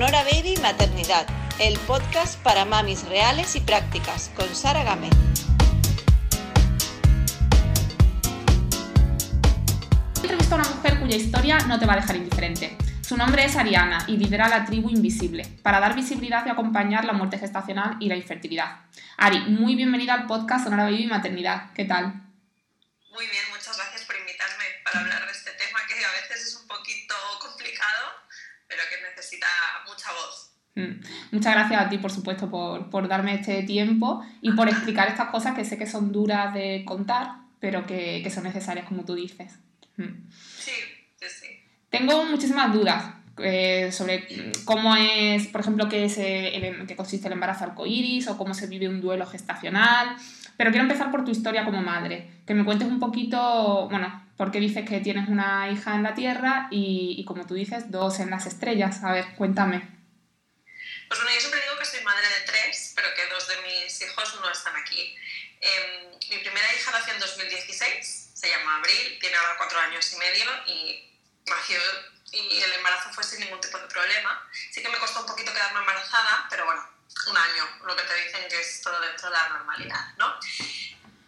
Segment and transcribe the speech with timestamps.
[0.00, 1.26] Sonora Baby Maternidad,
[1.58, 5.10] el podcast para mamis reales y prácticas, con Sara Gámez.
[10.22, 12.78] Entrevista a una mujer cuya historia no te va a dejar indiferente.
[13.02, 17.12] Su nombre es Ariana y lidera la tribu Invisible para dar visibilidad y acompañar la
[17.12, 18.78] muerte gestacional y la infertilidad.
[19.18, 21.74] Ari, muy bienvenida al podcast Sonora Baby Maternidad.
[21.74, 22.06] ¿Qué tal?
[23.12, 23.44] Muy bien,
[31.32, 35.54] Muchas gracias a ti, por supuesto, por, darme este tiempo y por explicar estas cosas
[35.54, 39.58] que sé que son duras de contar, pero que, son necesarias, como tú dices.
[39.96, 40.28] Mm.
[40.30, 40.72] Sí,
[41.16, 41.46] sí, sí.
[41.90, 43.04] Tengo muchísimas dudas
[43.38, 48.38] eh, sobre cómo es, por ejemplo, qué, es el, qué consiste el embarazo arcoíris o
[48.38, 50.16] cómo se vive un duelo gestacional.
[50.56, 54.50] Pero quiero empezar por tu historia como madre, que me cuentes un poquito, bueno, por
[54.50, 58.20] qué dices que tienes una hija en la Tierra y, y como tú dices, dos
[58.20, 59.02] en las estrellas.
[59.02, 59.99] A ver, cuéntame.
[61.10, 64.00] Pues bueno, yo siempre digo que soy madre de tres, pero que dos de mis
[64.00, 65.18] hijos no están aquí.
[65.60, 70.16] Em, mi primera hija nació en 2016, se llama Abril, tiene ahora cuatro años y
[70.18, 71.80] medio y nació
[72.30, 74.48] y el embarazo fue sin ningún tipo de problema.
[74.70, 76.88] Sí que me costó un poquito quedarme embarazada, pero bueno,
[77.26, 80.38] un año, lo que te dicen que es todo dentro de la normalidad, ¿no?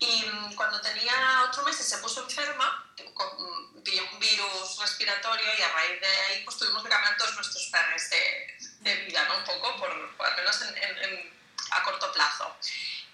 [0.02, 5.62] Y mm, cuando tenía ocho meses se puso enferma, mm, pilló un virus respiratorio y
[5.62, 9.38] a raíz de ahí pues tuvimos que cambiar todos nuestros planes de, de vida, ¿no?
[9.38, 11.32] Un poco, por, al menos en,
[11.70, 12.56] a corto plazo.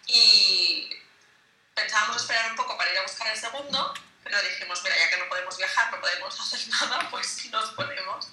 [0.07, 0.89] Y
[1.75, 3.93] pensábamos esperar un poco para ir a buscar el segundo,
[4.25, 8.29] pero dijimos, mira, ya que no podemos viajar, no podemos hacer nada, pues nos ponemos.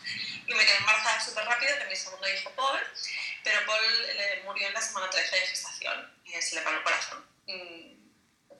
[0.47, 2.79] Y me quedé embarazada súper rápido de mi segundo hijo, Paul,
[3.43, 6.83] pero Paul le murió en la semana 13 de gestación y se le paró el
[6.83, 7.25] corazón.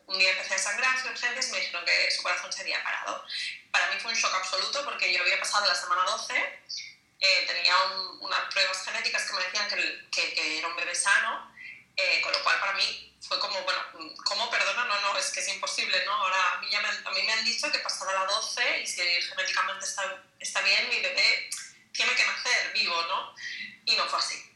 [0.08, 2.84] Un día empecé a sangrar en urgencias y me dijeron que su corazón se había
[2.84, 3.26] parado.
[3.72, 6.34] Para mí fue un shock absoluto porque yo había pasado la semana 12,
[7.20, 7.76] eh, tenía
[8.20, 9.68] unas pruebas genéticas que me decían
[10.12, 11.52] que, que, era un bebé sano,
[11.96, 13.82] eh, con lo cual para mí fue como, bueno,
[14.26, 14.86] ¿cómo perdona?
[14.86, 16.14] No, no, es que es imposible, ¿no?
[16.14, 18.88] Ahora a mí, ya me, a mí me han dicho que pasada la 12 y
[18.88, 21.50] si genéticamente está, está bien, mi bebé
[21.92, 23.36] tiene que nacer vivo, ¿no?
[23.86, 24.55] Y no fue así.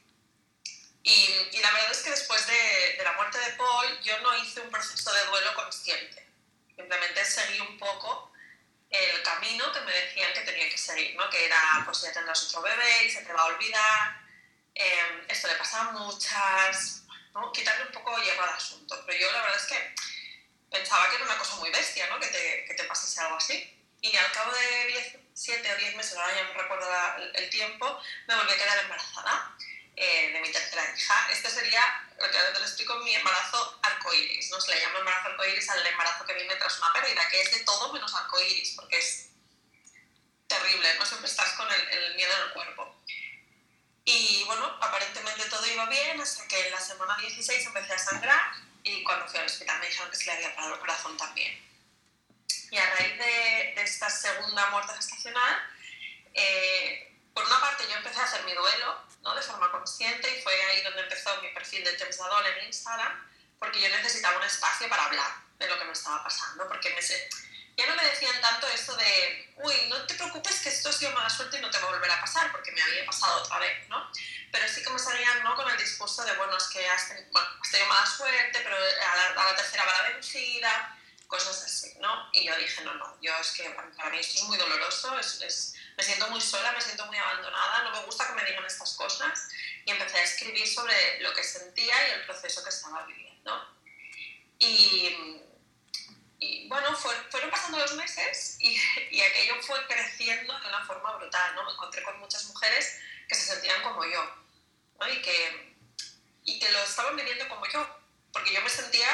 [1.04, 4.36] Y, y la verdad es que después de, de, la muerte de Paul, yo no
[4.44, 6.28] hice un proceso de duelo consciente.
[6.76, 8.32] Simplemente seguí un poco
[8.90, 11.30] el camino que me decían que tenía que seguir, ¿no?
[11.30, 14.22] Que era, pues ya tendrás otro bebé y se te va a olvidar.
[14.74, 17.52] Eh, esto le pasa a muchas, ¿no?
[17.52, 19.02] quitarle un poco hierro al asunto.
[19.06, 19.96] Pero yo la verdad es que
[20.70, 22.20] pensaba que era una cosa muy bestia, ¿no?
[22.20, 23.76] que, te, que te pasase algo así.
[24.02, 26.88] Y al cabo de 7 o 10 meses, ahora ya no recuerdo
[27.34, 29.56] el tiempo, me volví a quedar embarazada
[30.02, 31.28] eh, de mi tercera hija.
[31.30, 34.50] Este sería, lo que ahora te lo explico, mi embarazo arcoíris.
[34.50, 34.62] ¿no?
[34.62, 37.60] Se le llama embarazo arcoíris al embarazo que viene tras una pérdida, que es de
[37.66, 39.28] todo menos arcoíris, porque es
[40.48, 42.96] terrible, no siempre estás con el, el miedo en el cuerpo.
[44.06, 48.54] Y bueno, aparentemente todo iba bien hasta que en la semana 16 empecé a sangrar
[48.84, 51.62] y cuando fui al hospital me dijeron que se le había parado el corazón también.
[52.72, 55.62] Y a raíz de, de esta segunda muerte gestacional,
[56.34, 59.36] eh, por una parte yo empecé a hacer mi duelo ¿no?
[59.36, 63.82] de forma consciente y fue ahí donde empezó mi perfil de Temps en Instagram, porque
[63.82, 67.02] yo necesitaba un espacio para hablar de lo que me estaba pasando, porque me,
[67.80, 71.12] ya no me decían tanto esto de, uy, no te preocupes que esto ha sido
[71.12, 73.60] mala suerte y no te va a volver a pasar, porque me había pasado otra
[73.60, 74.12] vez, ¿no?
[74.52, 75.56] Pero sí que me salían, ¿no?
[75.56, 78.76] Con el discurso de, bueno, es que has, tenido, bueno, has tenido mala suerte, pero
[78.76, 81.00] a la, a la tercera va la vencida,
[81.30, 82.30] cosas así, ¿no?
[82.34, 85.42] Y yo dije, no, no, yo es que para mí esto es muy doloroso, es,
[85.42, 88.64] es, me siento muy sola, me siento muy abandonada, no me gusta que me digan
[88.64, 89.50] estas cosas.
[89.84, 93.76] Y empecé a escribir sobre lo que sentía y el proceso que estaba viviendo.
[94.60, 95.42] Y
[96.42, 98.70] y bueno, fueron pasando los meses y,
[99.12, 101.66] y, aquello fue creciendo de una forma brutal, ¿no?
[101.66, 104.24] Me encontré con muchas mujeres que se sentían como yo,
[105.02, 105.10] ¿no?
[105.10, 105.76] Y que,
[106.46, 107.86] y que lo estaban viviendo como yo,
[108.32, 109.10] porque yo me sentía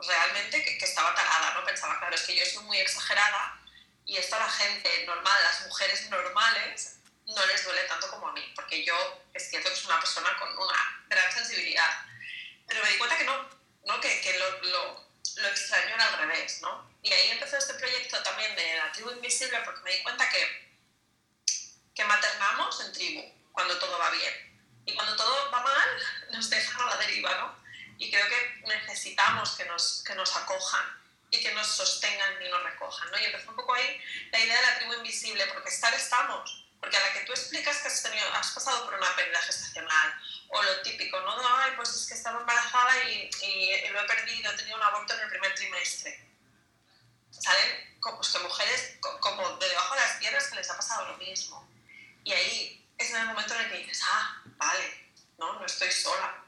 [0.00, 1.64] realmente que, que, estaba tarada, ¿no?
[1.64, 3.63] Pensaba, claro, es que yo soy muy exagerada
[4.06, 8.32] y esto a la gente normal, las mujeres normales, no les duele tanto como a
[8.32, 8.94] mí, porque yo
[9.32, 12.06] es cierto que soy una persona con una gran sensibilidad,
[12.66, 13.48] pero me di cuenta que no,
[13.86, 14.00] ¿no?
[14.00, 15.04] Que, que lo, lo
[15.36, 16.88] lo extraño era al revés, ¿no?
[17.02, 20.78] Y ahí empezó este proyecto también de la tribu invisible porque me di cuenta que,
[21.94, 23.22] que maternamos en tribu
[23.52, 24.34] cuando todo va bien.
[24.86, 25.88] Y cuando todo va mal,
[26.30, 27.56] nos dejan a la deriva, ¿no?
[27.98, 31.03] Y creo que necesitamos que nos, que nos acojan
[31.34, 33.10] y que nos sostengan y nos recojan.
[33.10, 33.18] ¿no?
[33.18, 34.00] Y empezó un poco ahí
[34.30, 37.78] la idea de la tribu invisible, porque estar estamos, porque a la que tú explicas
[37.78, 40.14] que has, tenido, has pasado por una pérdida gestacional,
[40.48, 41.34] o lo típico, ¿no?
[41.58, 45.14] Ay, pues es que estaba embarazada y, y lo he perdido, he tenido un aborto
[45.14, 46.28] en el primer trimestre.
[47.30, 51.16] Salen pues, que mujeres como de debajo de las piedras que les ha pasado lo
[51.18, 51.68] mismo.
[52.22, 55.90] Y ahí es en el momento en el que dices, ah, vale, no, no estoy
[55.90, 56.44] sola.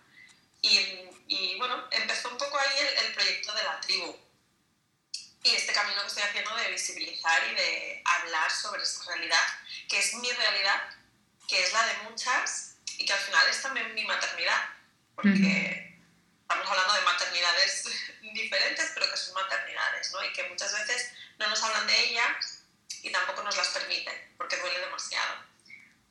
[0.62, 0.78] Y,
[1.26, 4.25] y bueno, empezó un poco ahí el, el proyecto de la tribu
[6.76, 9.42] visibilizar y de hablar sobre esta realidad,
[9.88, 10.82] que es mi realidad,
[11.48, 14.62] que es la de muchas y que al final es también mi maternidad,
[15.14, 15.98] porque
[16.42, 17.84] estamos hablando de maternidades
[18.22, 20.24] diferentes, pero que son maternidades, ¿no?
[20.24, 22.64] Y que muchas veces no nos hablan de ellas
[23.02, 25.44] y tampoco nos las permiten, porque duele demasiado.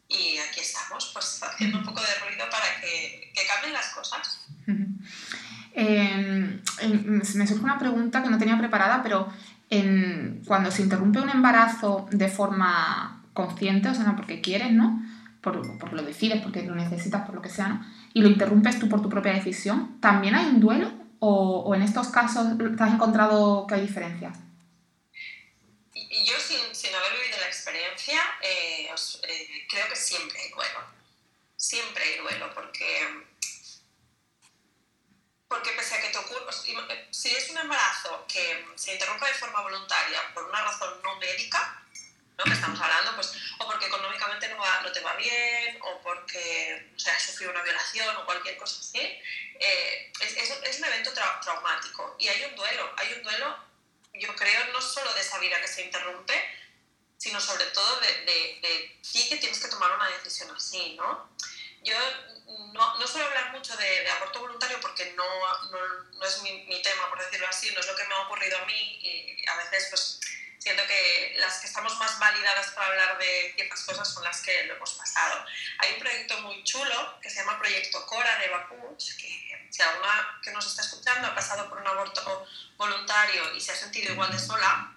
[0.08, 4.40] Y aquí estamos, pues haciendo un poco de ruido para que, que cambien las cosas.
[5.74, 6.45] Eh,
[6.84, 9.28] me surge una pregunta que no tenía preparada, pero
[9.70, 15.02] en, cuando se interrumpe un embarazo de forma consciente, o sea, no porque quieres, ¿no?
[15.42, 17.86] Por, porque lo decides, porque lo necesitas, por lo que sea, ¿no?
[18.14, 20.92] Y lo interrumpes tú por tu propia decisión, ¿también hay un duelo?
[21.20, 24.38] ¿O, en estos casos te has encontrado que hay diferencias?
[25.94, 30.80] Yo, sin, haber vivido la experiencia, eh, eh, creo que siempre hay duelo.
[31.58, 32.86] Siempre hay duelo, porque
[35.48, 39.62] porque pese a que te ocurra, si es un embarazo que se interrumpe de forma
[39.62, 41.84] voluntaria por una razón no médica,
[42.38, 42.44] ¿no?
[42.44, 46.92] que estamos hablando, pues, o porque económicamente no, va, no te va bien, o porque
[46.96, 50.86] o sea, has sufrido una violación o cualquier cosa así, eh, es, es, es, un
[50.86, 52.16] evento tra traumático.
[52.20, 53.58] Y hay un duelo, hay un duelo,
[54.14, 56.34] yo creo, no solo de esa vida que se interrumpe,
[57.18, 61.30] sino sobre todo de, de, de ti que tienes que tomar una decisión así, ¿no?
[61.82, 61.96] Yo
[62.48, 65.24] no, no suelo hablar mucho de, aborto voluntario porque no,
[65.72, 65.80] no,
[66.14, 68.66] no es mi, tema, por decirlo así, no es lo que me ha ocurrido a
[68.66, 70.20] mí y a veces pues
[70.60, 74.64] siento que las que estamos más validadas para hablar de ciertas cosas son las que
[74.66, 75.46] lo hemos pasado.
[75.80, 80.40] Hay un proyecto muy chulo que se llama Proyecto Cora de Bapuch, que si alguna
[80.44, 84.32] que nos está escuchando ha pasado por un aborto voluntario y se ha sentido igual
[84.32, 84.92] de sola,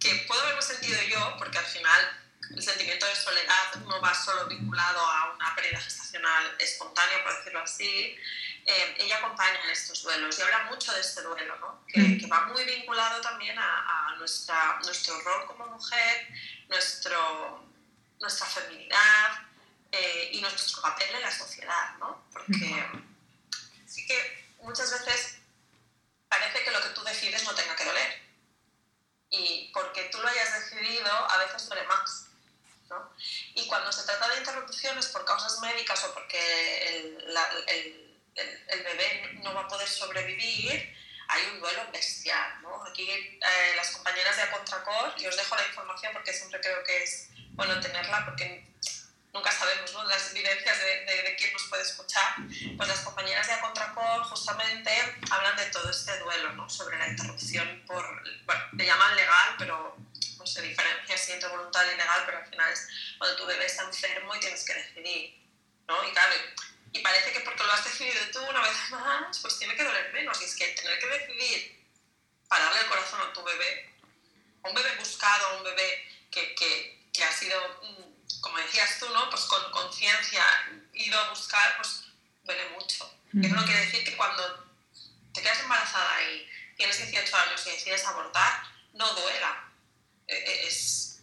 [0.00, 2.23] que puedo haberme sentido yo, porque al final
[2.54, 7.60] el sentimiento de soledad no va solo vinculado a una pérdida gestacional espontánea, por decirlo
[7.60, 8.16] así.
[8.66, 11.84] Eh, ella acompaña en estos duelos y habla mucho de este duelo, ¿no?
[11.86, 12.20] que, mm.
[12.20, 16.28] que, va muy vinculado también a, a, nuestra, nuestro rol como mujer,
[16.68, 17.68] nuestro,
[18.20, 19.42] nuestra feminidad
[19.92, 21.96] eh, y nuestro papel en la sociedad.
[21.98, 22.24] ¿no?
[22.32, 22.86] Porque
[23.86, 25.38] sí que muchas veces
[26.28, 28.24] parece que lo que tú decides no tenga que doler.
[29.30, 32.23] Y porque tú lo hayas decidido, a veces duele más.
[32.94, 33.10] ¿No?
[33.54, 38.64] Y cuando se trata de interrupciones por causas médicas o porque el, la, el, el,
[38.68, 40.94] el, bebé no va a poder sobrevivir,
[41.28, 42.62] hay un duelo bestial.
[42.62, 42.82] ¿no?
[42.84, 47.02] Aquí eh, las compañeras de Contracor, y os dejo la información porque siempre creo que
[47.02, 48.66] es bueno tenerla porque
[49.32, 50.04] nunca sabemos ¿no?
[50.04, 52.36] las vivencias de, de, de, quién nos puede escuchar,
[52.76, 54.90] pues las compañeras de Contracor justamente
[55.30, 56.70] hablan de todo este duelo, ¿no?
[56.70, 58.04] sobre la interrupción por,
[58.46, 59.96] bueno, le llaman legal, pero
[60.32, 62.88] no se diferencia si entre voluntario y legal, pero al final es
[63.18, 65.42] cuando tu bebé está enfermo y tienes que decidir,
[65.86, 66.08] ¿no?
[66.08, 66.34] Y claro,
[66.92, 70.12] y parece que porque lo has decidido tú una vez más, pues tiene que doler
[70.12, 71.84] menos, y es que tener que decidir
[72.48, 73.94] pararle el corazón a tu bebé,
[74.62, 77.80] un bebé buscado, un bebé que, que, que ha sido
[78.44, 79.30] como decías tú, ¿no?
[79.30, 80.44] Pues con conciencia,
[80.92, 82.04] ido a buscar, pues
[82.42, 83.10] duele mucho.
[83.32, 83.42] Mm.
[83.42, 84.68] Eso no quiere decir que cuando
[85.32, 89.72] te quedas embarazada y tienes 18 años y decides abortar, no duela.
[90.26, 91.20] E, e, es,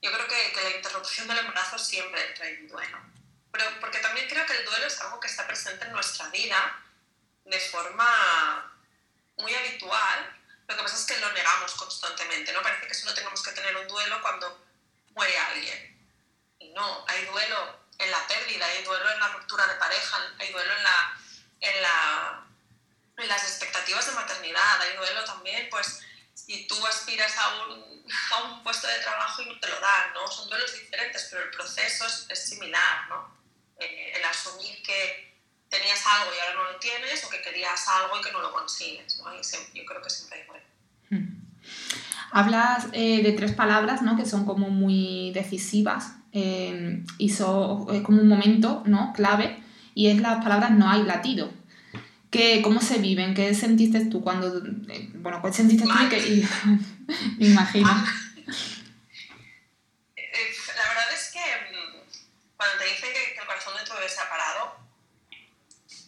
[0.00, 2.98] yo creo que, que la interrupción del embarazo siempre trae un duelo.
[3.50, 6.82] Pero porque también creo que el duelo es algo que está presente en nuestra vida
[7.44, 8.72] de forma
[9.36, 10.38] muy habitual.
[10.66, 12.62] Lo que pasa es que lo negamos constantemente, ¿no?
[12.62, 14.64] Parece que solo tenemos que tener un duelo cuando
[15.14, 15.92] muere alguien
[16.74, 20.72] no, hay duelo en la pérdida, hay duelo en la ruptura de pareja, hay duelo
[20.76, 21.20] en, la,
[21.60, 22.46] en, la,
[23.18, 26.00] en las expectativas de maternidad, hay duelo también, pues,
[26.34, 27.91] si tú aspiras a un,
[28.32, 30.26] a un puesto de trabajo y no te lo dan, ¿no?
[30.30, 33.36] Son duelos diferentes, pero el proceso es, es similar, ¿no?
[33.78, 35.32] Eh, el asumir que
[35.68, 38.52] tenías algo y ahora no lo tienes, o que querías algo y que no lo
[38.52, 39.38] consigues, ¿no?
[39.38, 40.64] Y siempre, yo creo que siempre hay duelo.
[41.10, 41.42] Hmm.
[42.32, 44.16] Hablas eh, de tres palabras ¿no?
[44.16, 49.12] que son como muy decisivas eh, hizo, es como un momento ¿no?
[49.12, 49.62] clave
[49.94, 51.52] y es las palabras no hay latido.
[52.30, 53.34] ¿Qué, ¿Cómo se viven?
[53.34, 54.64] ¿Qué sentiste tú cuando...
[54.88, 56.08] Eh, bueno, ¿qué sentiste tú?
[56.08, 56.48] Que, y,
[57.38, 57.90] me imagino.
[60.16, 64.08] Eh, la verdad es que mm, cuando te dicen que, el corazón de tu bebé
[64.08, 64.76] se ha parado,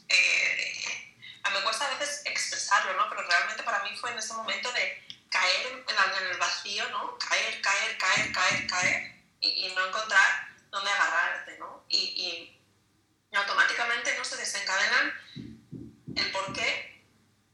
[0.08, 3.08] eh, a mí me cuesta a veces expresarlo, ¿no?
[3.10, 7.18] Pero realmente para mí fue en ese momento de caer en, el vacío, ¿no?
[7.18, 11.84] Caer, caer, caer, caer, caer y, y no encontrar dónde agarrarte, ¿no?
[11.88, 12.50] Y, y,
[13.36, 15.12] automáticamente no se desencadenan
[16.14, 17.02] el por qué,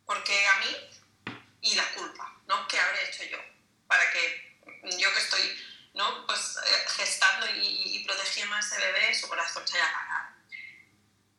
[0.05, 2.67] por qué a mí y la culpa, ¿no?
[2.67, 3.39] ¿Qué habré hecho yo?
[3.87, 4.59] Para que
[4.99, 5.65] yo que estoy,
[5.95, 6.27] ¿no?
[6.27, 10.35] Pues eh, gestando y, y protegiendo a ese bebé, su corazón se haya apagado.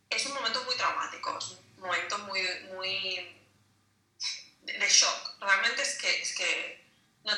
[0.09, 2.41] Es un momento muy traumático, es un momento muy,
[2.73, 3.37] muy
[4.61, 5.41] de, shock.
[5.41, 6.81] Realmente es que, es que
[7.25, 7.33] no,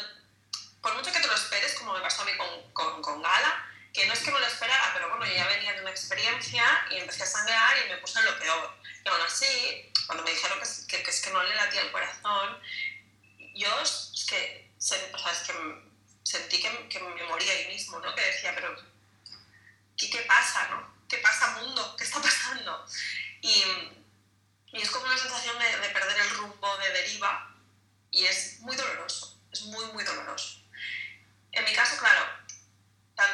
[1.83, 4.47] como me pasó a mí con, con, con Gala, que no es que no lo
[4.47, 7.97] esperara, pero bueno, yo ya venía de una experiencia y empecé a sangrar y me
[7.97, 8.75] puse en lo peor.
[9.05, 11.91] Y aún así, cuando me dijeron que, que, que es que no le latía el
[11.91, 12.59] corazón,
[13.53, 15.53] yo es que, o sea, es que
[16.23, 18.15] sentí que, que, me moría ahí mismo, ¿no?
[18.15, 18.75] Que decía, pero
[19.97, 20.93] ¿qué, qué pasa, no?
[21.07, 21.95] ¿Qué pasa, mundo?
[21.97, 22.85] ¿Qué está pasando?
[23.41, 23.63] Y,
[24.71, 27.55] y es como una sensación de, de perder el rumbo de deriva
[28.09, 30.63] y es muy doloroso, es muy, muy doloroso.
[31.51, 32.25] En mi caso, claro,
[33.15, 33.29] tan,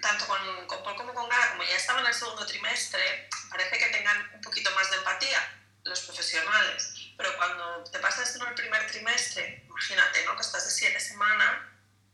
[0.00, 3.78] tanto con, con Paul como con Gara, como ya estaba en el segundo trimestre, parece
[3.78, 6.94] que tengan un poquito más de empatía los profesionales.
[7.16, 10.34] Pero cuando te pasa esto en el primer trimestre, imagínate, ¿no?
[10.34, 11.68] Que estás de siete semanas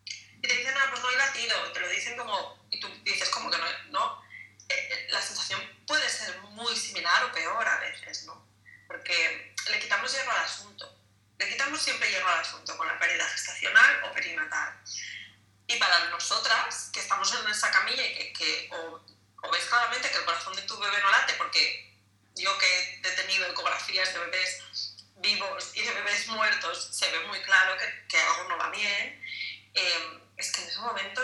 [0.07, 2.89] y te dicen, ah, pues no hay latido, y te lo dicen como, y tú
[3.05, 4.25] dices, como que no, no.
[4.69, 8.47] Eh, eh, la sensación puede ser muy similar o peor a veces, ¿no?
[8.87, 10.95] Porque le quitamos hierro al asunto.
[11.39, 14.79] Le quitamos siempre hierro al asunto con la pérdida gestacional o perinatal.
[15.67, 19.05] Y para nosotras, que estamos en esa camilla y que, que o,
[19.43, 21.95] o, ves claramente que el corazón de tu bebé no late, porque
[22.35, 24.63] yo que he tenido ecografías de bebés
[25.17, 29.23] vivos y de bebés muertos, se ve muy claro que, que algo no va bien,
[29.75, 31.23] eh, es que en ese momento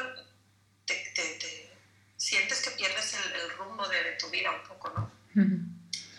[0.84, 1.78] te, te, te
[2.16, 5.10] sientes que pierdes el, el rumbo de, de, tu vida un poco, ¿no?
[5.36, 5.60] Uh -huh.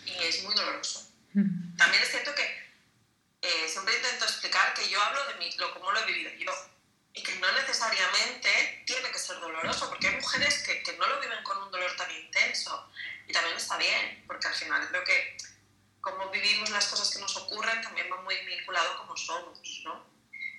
[0.06, 1.10] Y es muy doloroso.
[1.34, 1.76] Uh -huh.
[1.76, 2.44] También es cierto que
[3.42, 6.52] eh, siempre intento explicar que yo hablo de mí, lo, cómo lo he vivido yo
[7.16, 11.20] y que no necesariamente tiene que ser doloroso, porque hay mujeres que, que, no lo
[11.20, 12.90] viven con un dolor tan intenso
[13.26, 15.36] y también está bien, porque al final creo que
[16.00, 20.06] como vivimos las cosas que nos ocurren también va muy vinculado a cómo somos, ¿no?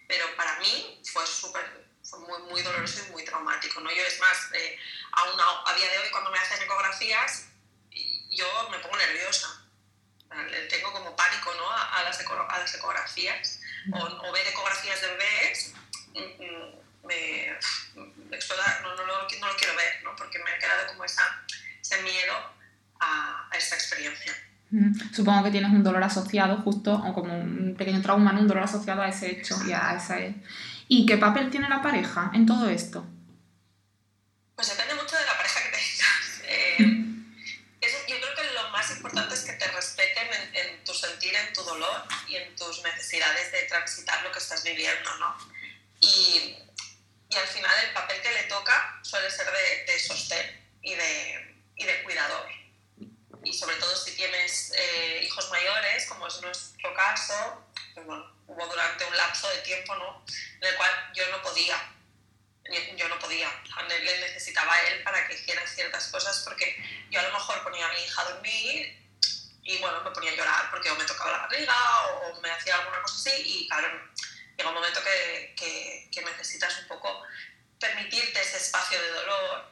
[0.08, 3.90] Pero para mí fue súper, fue muy, muy doloroso y muy traumático, ¿no?
[3.90, 4.78] Yo es más, eh,
[5.14, 7.48] a, a, día de hoy cuando me hacen ecografías,
[8.30, 9.66] yo me pongo nerviosa,
[10.70, 11.70] tengo como pánico, ¿no?
[11.72, 13.60] A, a, las, a las ecografías,
[13.94, 15.74] o, o ver ecografías de bebés
[17.04, 17.58] me,
[18.30, 20.16] no, no, lo, no, lo, quiero ver, ¿no?
[20.16, 21.24] porque me ha quedado como esa,
[21.82, 22.34] ese miedo
[23.00, 24.34] a, a esta experiencia.
[25.16, 29.02] Supongo que tienes un dolor asociado, justo, o como un pequeño trauma, un dolor asociado
[29.02, 30.18] a ese hecho y a esa...
[30.90, 33.06] ¿Y qué papel tiene la pareja en todo esto?
[34.56, 35.98] Pues depende mucho de la pareja que tengas.
[36.50, 36.78] Eh,
[38.08, 41.52] yo creo que lo más importante es que te respeten en, en, tu sentir, en
[41.54, 45.36] tu dolor y en tus necesidades de transitar lo que estás viviendo, ¿no?
[46.00, 46.56] Y,
[47.30, 51.56] y, al final el papel que le toca suele ser de, de sostén y de,
[51.76, 52.48] y de, cuidador.
[53.44, 58.68] Y sobre todo si tienes eh, hijos mayores, como es nuestro caso, pues bueno, hubo
[58.68, 60.26] durante un lapso de tiempo ¿no?
[60.62, 61.78] en el cual yo no podía,
[62.96, 63.50] yo no podía,
[63.88, 66.76] le necesitaba a él para que hiciera ciertas cosas porque
[67.10, 69.08] yo a lo mejor ponía a mi hija a dormir
[69.64, 71.76] y bueno, me ponía a llorar porque o me tocaba la barriga
[72.12, 73.88] o, me hacía alguna cosa así y claro,
[74.58, 77.24] llega un momento que, que, que, necesitas un poco
[77.80, 79.72] permitirte ese espacio de dolor,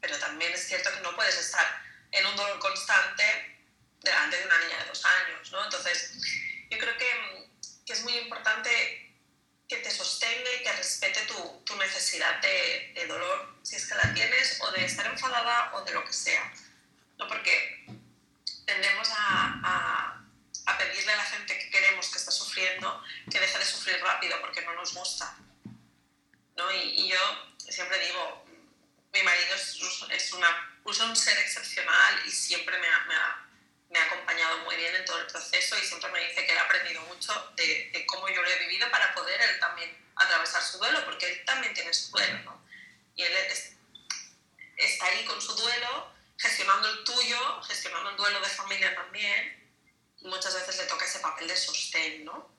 [0.00, 3.58] pero también es cierto que no puedes estar en un dolor constante
[4.00, 5.64] delante de una niña de dos años, ¿no?
[5.64, 6.12] Entonces,
[6.70, 7.50] yo creo que,
[7.84, 9.02] que es muy importante
[9.68, 13.96] que te sostenga y que respete tu, tu necesidad de, de, dolor, si es que
[13.96, 16.52] la tienes, o de estar enfadada o de lo que sea.
[17.18, 17.26] ¿no?
[17.26, 17.84] Porque
[18.64, 19.95] tendemos a, a
[21.06, 24.40] a pedirle a la gente que queremos que está sufriendo que deje de sufrir rápido
[24.40, 25.36] porque no nos gusta.
[26.56, 26.72] ¿no?
[26.72, 27.18] Y, y yo
[27.58, 28.44] siempre digo,
[29.12, 29.78] mi marido es,
[30.10, 33.46] es, una, es un ser excepcional y siempre me ha, me, ha,
[33.90, 36.58] me ha, acompañado muy bien en todo el proceso y siempre me dice que él
[36.58, 40.62] ha aprendido mucho de, de, cómo yo lo he vivido para poder él también atravesar
[40.62, 42.38] su duelo, porque él también tiene su duelo.
[42.44, 42.64] ¿no?
[43.14, 43.72] Y él es,
[44.76, 49.65] está ahí con su duelo, gestionando el tuyo, gestionando el duelo de familia también
[50.22, 52.50] muchas veces le toca ese papel de sostén, ¿no?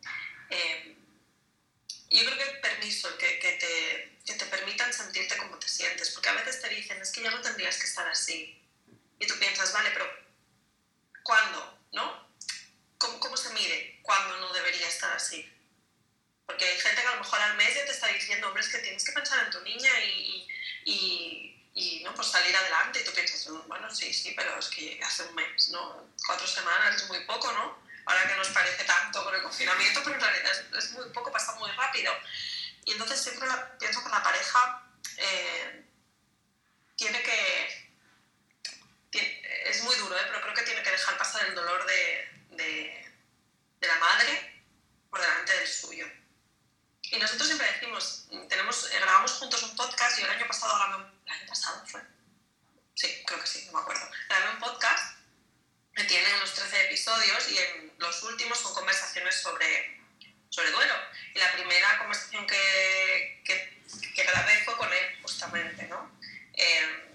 [0.50, 0.96] Eh,
[2.10, 6.12] yo creo que el permiso, que, que, te, que te permitan sentirte como te sientes,
[6.12, 8.62] porque a veces te dicen, es que ya no tendrías que estar así.
[9.20, 10.08] Y tú piensas, vale, pero
[11.24, 11.80] ¿cuándo?
[11.92, 12.28] ¿No?
[12.98, 15.52] ¿Cómo, cómo se mide cuándo no debería estar así?
[16.46, 18.70] Porque hay gente que a lo mejor al mes ya te está diciendo, hombre, es
[18.70, 20.48] que tienes que pensar en tu niña y,
[20.86, 21.57] y, y
[22.04, 23.02] no, pues salir adelante.
[23.02, 26.10] Y tú piensas, bueno, sí, sí, pero es que hace un mes, ¿no?
[26.26, 27.78] Cuatro semanas es muy poco, ¿no?
[28.06, 31.54] Ahora que nos parece tanto con el confinamiento, pero en realidad es, muy poco, pasa
[31.56, 32.12] muy rápido.
[32.86, 33.48] Y entonces siempre
[33.80, 35.84] pienso que la pareja eh,
[36.96, 37.88] tiene que...
[39.66, 40.24] Es muy duro, ¿eh?
[40.28, 44.64] pero creo que tiene que dejar pasar el dolor de, de la madre
[45.10, 46.08] por delante del suyo.
[47.12, 50.96] Y nosotros siempre decimos, tenemos, eh, grabamos juntos un podcast, yo el año pasado grabé
[50.96, 52.02] un, el año pasado fue,
[52.96, 55.18] sí, creo que sí, no me acuerdo, grabé un podcast
[55.96, 60.00] que tiene unos 13 episodios y en los últimos son conversaciones sobre,
[60.50, 60.94] sobre duelo.
[61.34, 63.82] Y la primera conversación que, que,
[64.14, 66.12] que grabé fue con él, justamente, ¿no?
[66.54, 67.08] Eh,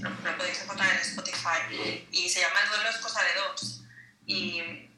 [0.00, 2.06] lo, lo, podéis encontrar en Spotify.
[2.10, 3.80] Y se llama El duelo es cosa de dos.
[4.26, 4.90] Y,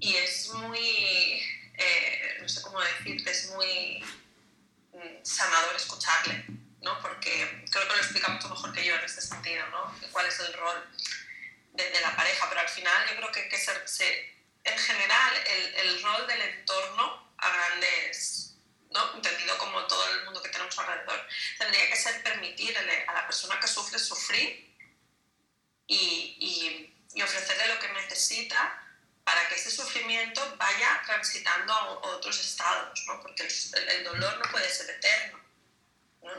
[0.00, 1.40] y es muy...
[1.74, 2.19] Eh,
[2.50, 4.04] sé cómo decirte, es muy
[4.92, 6.44] mm, sanador escucharle,
[6.82, 7.00] ¿no?
[7.00, 9.94] Porque creo que lo explica mucho mejor que yo en este sentido, ¿no?
[10.12, 10.88] Cuál es el rol
[11.72, 15.34] de, de la pareja, pero al final yo creo que, que se, se, en general
[15.46, 18.40] el, el rol del entorno a grandes
[18.90, 19.14] ¿no?
[19.14, 21.26] entendido como todo el mundo que tenemos alrededor,
[21.58, 24.74] tendría que ser permitirle a la persona que sufre sufrir
[25.86, 28.89] y, y, y ofrecerle lo que necesita
[29.30, 33.20] para que ese sufrimiento vaya transitando a otros estados, ¿no?
[33.22, 35.38] porque el, dolor no puede ser eterno.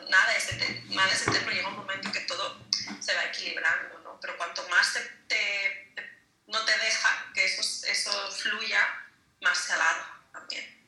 [0.10, 2.58] Nada es, eterno, nada es eterno, llega un momento que todo
[3.00, 4.20] se va equilibrando, ¿no?
[4.20, 4.94] pero cuanto más
[5.28, 5.94] te,
[6.48, 8.82] no te deja que eso, eso fluya,
[9.42, 10.82] más se alarga también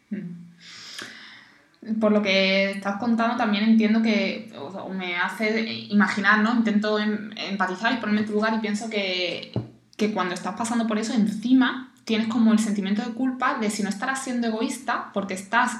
[1.99, 6.53] por lo que estás contando, también entiendo que o me hace imaginar, ¿no?
[6.53, 9.51] Intento em, empatizar y ponerme en tu lugar y pienso que,
[9.97, 13.83] que, cuando estás pasando por eso, encima tienes como el sentimiento de culpa de si
[13.83, 15.71] no estarás siendo egoísta porque estás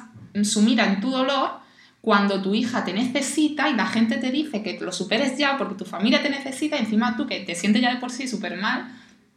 [0.43, 1.63] sumida en tu dolor
[2.01, 5.75] cuando tu hija te necesita y la gente te dice que lo superes ya porque
[5.75, 8.57] tu familia te necesita y encima tú que te sientes ya de por sí súper
[8.57, 8.91] mal,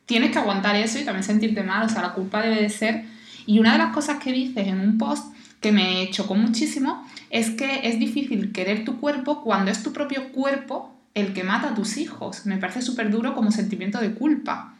[0.04, 3.04] tienes que aguantar eso y también sentirte mal, o sea, la culpa debe de ser...
[3.46, 7.50] Y una de las cosas que dices en un post que me chocó muchísimo es
[7.50, 11.74] que es difícil querer tu cuerpo cuando es tu propio cuerpo el que mata a
[11.74, 12.46] tus hijos.
[12.46, 14.74] Me parece súper duro como sentimiento de culpa.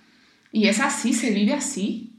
[0.56, 1.12] ¿Y es así?
[1.12, 2.18] ¿Se vive así?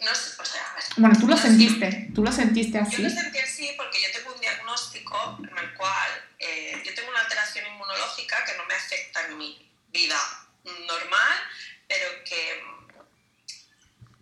[0.00, 2.08] No sé, o sea, a ver, Bueno, tú lo no sentiste, sé.
[2.14, 2.96] tú lo sentiste así.
[2.96, 7.10] Yo lo sentí así porque yo tengo un diagnóstico en el cual eh, yo tengo
[7.10, 10.18] una alteración inmunológica que no me afecta en mi vida
[10.64, 11.38] normal,
[11.86, 12.62] pero que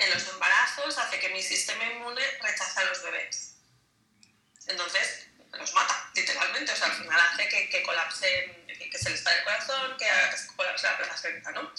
[0.01, 3.55] en los embarazos hace que mi sistema inmune rechace a los bebés.
[4.67, 6.73] Entonces, los mata, literalmente.
[6.73, 8.60] O sea, al final hace que, que colapse,
[8.91, 10.07] que se les pare el corazón, que,
[10.57, 11.73] colapse la placenta, ¿no?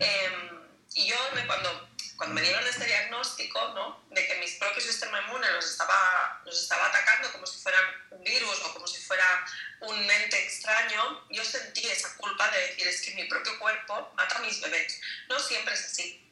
[0.00, 0.50] Eh,
[0.94, 4.04] y yo, me, cuando, cuando me dieron este diagnóstico, ¿no?
[4.10, 8.24] De que mi propio sistema inmune los estaba, los estaba atacando como si fueran un
[8.24, 9.46] virus o como si fuera
[9.80, 14.36] un ente extraño, yo sentí esa culpa de decir, es que mi propio cuerpo mata
[14.36, 15.00] a mis bebés.
[15.28, 16.28] No siempre es así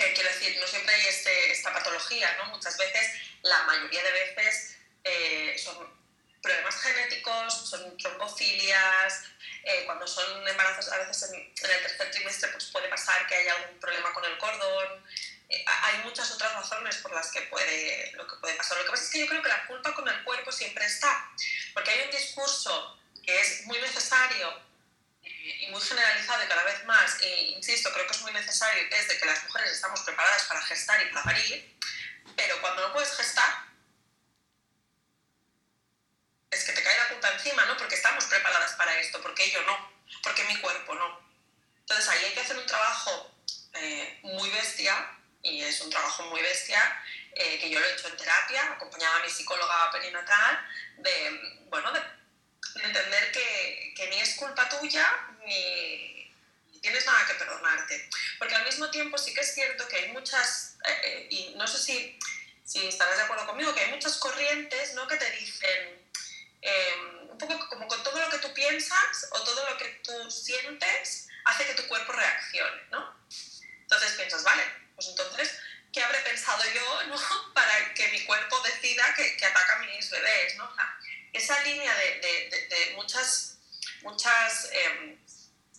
[0.00, 2.46] eh, quiero decir, no siempre hay este, esta patología, ¿no?
[2.46, 5.76] Muchas veces, la mayoría de veces, eh, son
[6.42, 9.24] problemas genéticos, son trombofilias,
[9.64, 13.34] eh, cuando son embarazos, a veces en, en, el tercer trimestre pues puede pasar que
[13.34, 15.04] haya algún problema con el cordón.
[15.48, 18.78] Eh, hay muchas otras razones por las que puede, lo que puede pasar.
[18.78, 21.30] Lo que pasa es que yo creo que la culpa con el cuerpo siempre está,
[21.74, 24.70] porque hay un discurso que es muy necesario
[25.22, 29.18] y muy generalizado y cada vez más, e insisto, creo que es muy necesario desde
[29.18, 31.76] que las mujeres estamos preparadas para gestar y para parir,
[32.36, 33.69] pero cuando no puedes gestar,
[36.50, 37.76] es que te cae la culpa encima, ¿no?
[37.76, 41.20] Porque estamos preparadas para esto, porque yo no, porque mi cuerpo no.
[41.80, 43.34] Entonces ahí hay que hacer un trabajo
[43.74, 47.02] eh, muy bestia, y es un trabajo muy bestia,
[47.34, 50.66] eh, que yo lo he hecho en terapia, acompañada a mi psicóloga perinatal,
[50.98, 52.00] de, bueno, de
[52.84, 55.06] entender que, que, ni es culpa tuya
[55.46, 56.30] ni,
[56.80, 58.08] tienes nada que perdonarte.
[58.38, 61.66] Porque al mismo tiempo sí que es cierto que hay muchas, eh, eh, y no
[61.66, 62.18] sé si,
[62.64, 65.06] si estarás de acuerdo conmigo, que hay muchas corrientes ¿no?
[65.06, 65.99] que te dicen,
[66.62, 70.30] eh, un poco como con todo lo que tú piensas o todo lo que tú
[70.30, 73.14] sientes hace que tu cuerpo reaccione, ¿no?
[73.82, 74.62] Entonces piensas, vale,
[74.94, 75.58] pues entonces,
[75.92, 77.54] ¿qué habré pensado yo ¿no?
[77.54, 80.68] para que mi cuerpo decida que, que ataca a mis bebés, ¿no?
[80.68, 80.98] O sea,
[81.32, 83.58] esa línea de, de, de, de muchas,
[84.02, 85.18] muchas eh,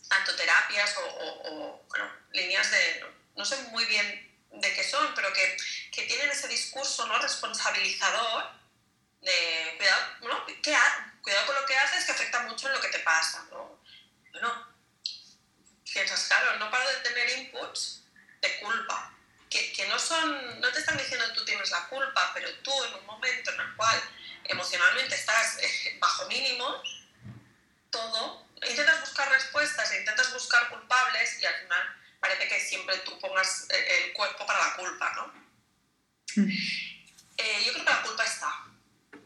[0.10, 4.84] tanto terapias o, o, o, bueno, líneas de, no, no, sé muy bien de qué
[4.84, 5.58] son, pero que,
[5.91, 7.17] que tienen ese discurso ¿no?
[7.20, 8.61] responsabilizador
[9.21, 10.45] de cuidado, ¿no?
[10.62, 13.45] ¿Qué ha, cuidado con lo que haces que afecta mucho en lo que te pasa.
[13.51, 13.79] ¿no?
[14.31, 14.67] Bueno,
[15.91, 18.03] piensas, claro, no paro de tener inputs
[18.41, 19.13] de culpa,
[19.49, 22.95] que, que no, son, no te están diciendo tú tienes la culpa, pero tú en
[22.95, 24.01] un momento en el cual
[24.45, 26.81] emocionalmente estás eh, bajo mínimos,
[27.91, 33.67] todo, intentas buscar respuestas, intentas buscar culpables y al final parece que siempre tú pongas
[33.69, 35.34] eh, el cuerpo para la culpa, ¿no?
[36.38, 36.49] Mm.
[37.38, 38.70] Eh, yo creo que la culpa está,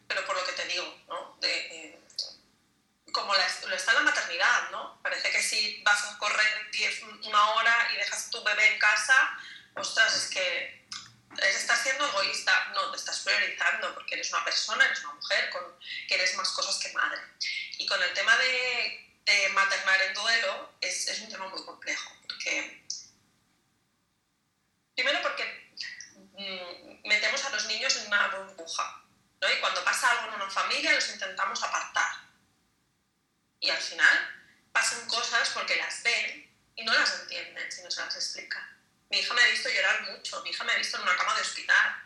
[0.07, 1.37] pero por lo que te digo, ¿no?
[1.41, 1.99] De, eh,
[3.11, 5.01] como la, lo está la maternidad, ¿no?
[5.01, 8.79] Parece que si vas a correr 10, una hora y dejas a tu bebé en
[8.79, 9.37] casa,
[9.75, 10.85] ostras, es que
[11.41, 15.79] estás siendo egoísta, no, te estás priorizando porque eres una persona, eres una mujer, con,
[16.07, 17.21] que eres más cosas que madre.
[17.77, 22.11] Y con el tema de, de maternar en duelo es, es, un tema muy complejo,
[22.27, 22.85] porque
[24.93, 25.73] primero porque
[26.37, 29.03] mmm, metemos a los niños en una burbuja,
[29.41, 29.51] ¿no?
[29.51, 32.11] y cuando pasa algo en una familia los intentamos apartar.
[33.59, 37.89] Y al final pasa pasan cosas porque las ven y no las entienden si no
[37.89, 38.69] se las explica.
[39.09, 41.35] Mi hija me ha visto llorar mucho, mi hija me ha visto en una cama
[41.35, 42.03] de hospital,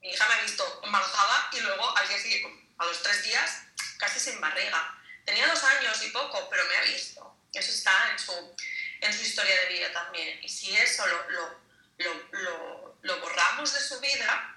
[0.00, 3.62] mi hija me ha visto embarazada y luego al día siguiente, a los tres días,
[3.98, 4.98] casi sin barriga.
[5.24, 7.36] Tenía dos años y poco, pero me ha visto.
[7.52, 8.56] Eso está en su,
[9.00, 10.38] en su historia de vida también.
[10.44, 14.56] Y si eso lo, lo, lo, lo borramos de su vida,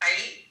[0.00, 0.43] ahí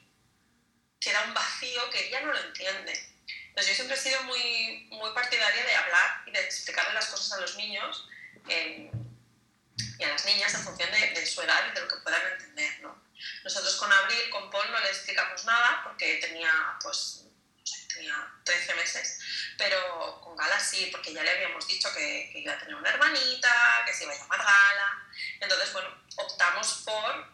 [1.04, 3.10] queda un vacío que ella no lo entiende.
[3.48, 7.32] Entonces yo siempre he sido muy, muy partidaria de hablar y de explicarle las cosas
[7.32, 8.08] a los niños
[8.48, 8.90] eh,
[9.98, 12.32] y a las niñas en función de, de, su edad y de lo que puedan
[12.32, 12.80] entender.
[12.80, 13.04] ¿no?
[13.44, 16.50] Nosotros con Abril, con Paul, no le explicamos nada porque tenía,
[16.82, 17.26] pues,
[17.58, 19.20] no sé, tenía 13 meses,
[19.58, 22.90] pero con Gala sí, porque ya le habíamos dicho que, que iba a tener una
[22.90, 25.08] hermanita, que se iba a llamar Gala.
[25.38, 27.33] Entonces, bueno, optamos por,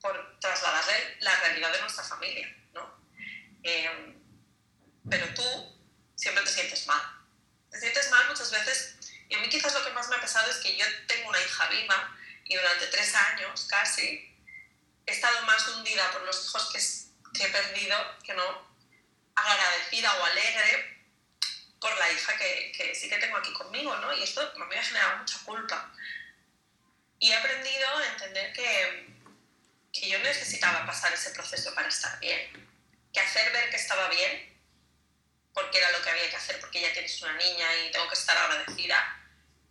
[0.00, 2.54] por trasladarle la realidad de nuestra familia.
[2.72, 3.00] ¿no?
[3.62, 4.14] Eh,
[5.08, 5.42] pero tú
[6.14, 7.00] siempre te sientes mal.
[7.70, 10.50] Te sientes mal muchas veces, y a mí quizás lo que más me ha pesado
[10.50, 14.34] es que yo tengo una hija viva y durante tres años casi
[15.06, 18.68] he estado más hundida por los hijos que, que he perdido que no
[19.34, 20.98] agradecida o alegre
[21.80, 24.12] por la hija que, que, sí que tengo aquí conmigo, ¿no?
[24.14, 25.92] Y esto me ha generado mucha culpa.
[27.20, 29.14] Y he aprendido a entender que,
[30.00, 32.68] que yo necesitaba pasar ese proceso para estar bien.
[33.12, 34.58] Que hacer ver que estaba bien
[35.58, 38.14] porque era lo que había que hacer, porque ya tienes una niña y tengo que
[38.14, 39.20] estar agradecida,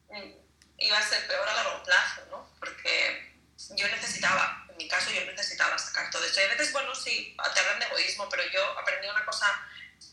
[0.10, 0.32] mm,
[0.80, 2.54] iba a ser peor a largo plazo, ¿no?
[2.60, 3.36] Porque
[3.72, 6.42] yo necesitaba, en mi caso yo necesitaba sacar todo eso.
[6.42, 9.48] Y a veces, bueno, sí, te hablan de egoísmo, pero yo aprendí una cosa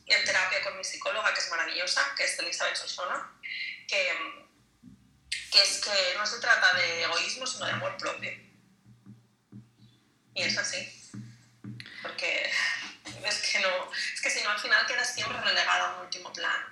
[0.07, 3.33] en terapia con mi psicóloga que es maravillosa, que es Elizabeth Solsona,
[3.89, 4.13] que,
[5.51, 8.31] que es que no se trata de egoísmo, sino de amor propio.
[10.35, 10.89] Y es así.
[12.03, 12.51] Porque
[13.25, 13.69] es que no,
[14.15, 16.67] es que si no al final quedas siempre relegado a un último plano.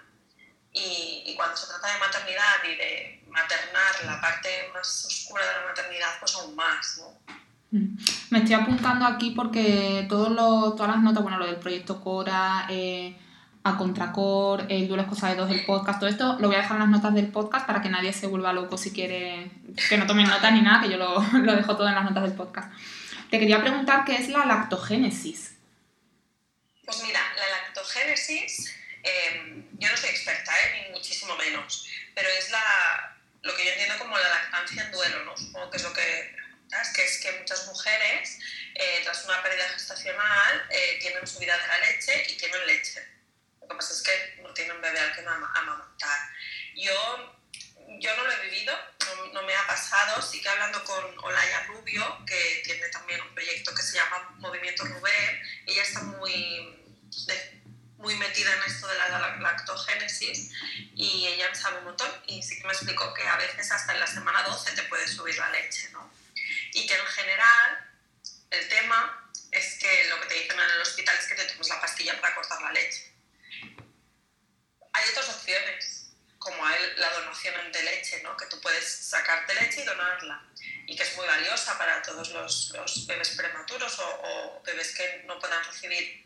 [0.73, 5.53] Y, y, cuando se trata de maternidad y de maternar la parte más oscura de
[5.61, 7.39] la maternidad, pues aún más, ¿no?
[7.73, 7.97] Mm.
[8.31, 12.67] Me estoy apuntando aquí porque todos los, todas las notas, bueno, lo del proyecto Cora,
[12.71, 13.19] eh,
[13.65, 16.77] a Contracor, el Duelo Cosa de Dos, el podcast, todo esto lo voy a dejar
[16.77, 19.51] en las notas del podcast para que nadie se vuelva loco si quiere,
[19.89, 22.25] que no tomen nota ni nada, que yo lo, lo dejo todo en las notas
[22.25, 22.73] del podcast.
[23.33, 25.55] Te quería preguntar qué es la lactogénesis.
[26.85, 32.51] Pues mira, la lactogénesis, eh, yo no soy experta, eh, ni muchísimo menos, pero es
[32.51, 35.35] la, lo que yo entiendo como la lactancia en duelo, ¿no?
[35.35, 36.37] Supongo que es lo que
[36.69, 36.93] ¿sabes?
[36.93, 38.39] que es que muchas mujeres,
[38.75, 43.03] eh, tras una pérdida gestacional, eh, tienen subida de la leche y tienen leche.
[43.63, 46.21] Lo que pasa es que no tienen bebé al que amamantar.
[46.75, 47.35] Yo,
[48.01, 48.75] yo no lo he vivido,
[49.07, 53.35] no, no, me ha pasado, sí que hablando con Olaya Rubio, que tiene también un
[53.35, 56.79] proyecto que se llama Movimiento Rubén, ella está muy
[57.27, 57.63] de,
[58.03, 60.51] muy metida en esto de la lactogénesis
[60.95, 62.11] y ella sabe un montón.
[62.27, 65.07] Y sí que me explicó que a veces hasta en la semana 12 te puede
[65.07, 66.13] subir la leche, ¿no?
[66.73, 67.91] Y que en general
[68.51, 71.69] el tema es que lo que te dicen en el hospital es que te tomes
[71.69, 73.15] la pastilla para cortar la leche.
[74.95, 78.37] Hay otras opciones, como la donación de leche, ¿no?
[78.37, 80.43] que tú puedes sacarte leche y donarla,
[80.87, 85.63] y que es muy valiosa para todos los, bebés prematuros o, bebés que no puedan
[85.65, 86.25] recibir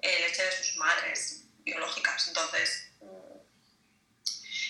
[0.00, 2.28] eh, leche de sus madres biológicas.
[2.28, 2.88] Entonces,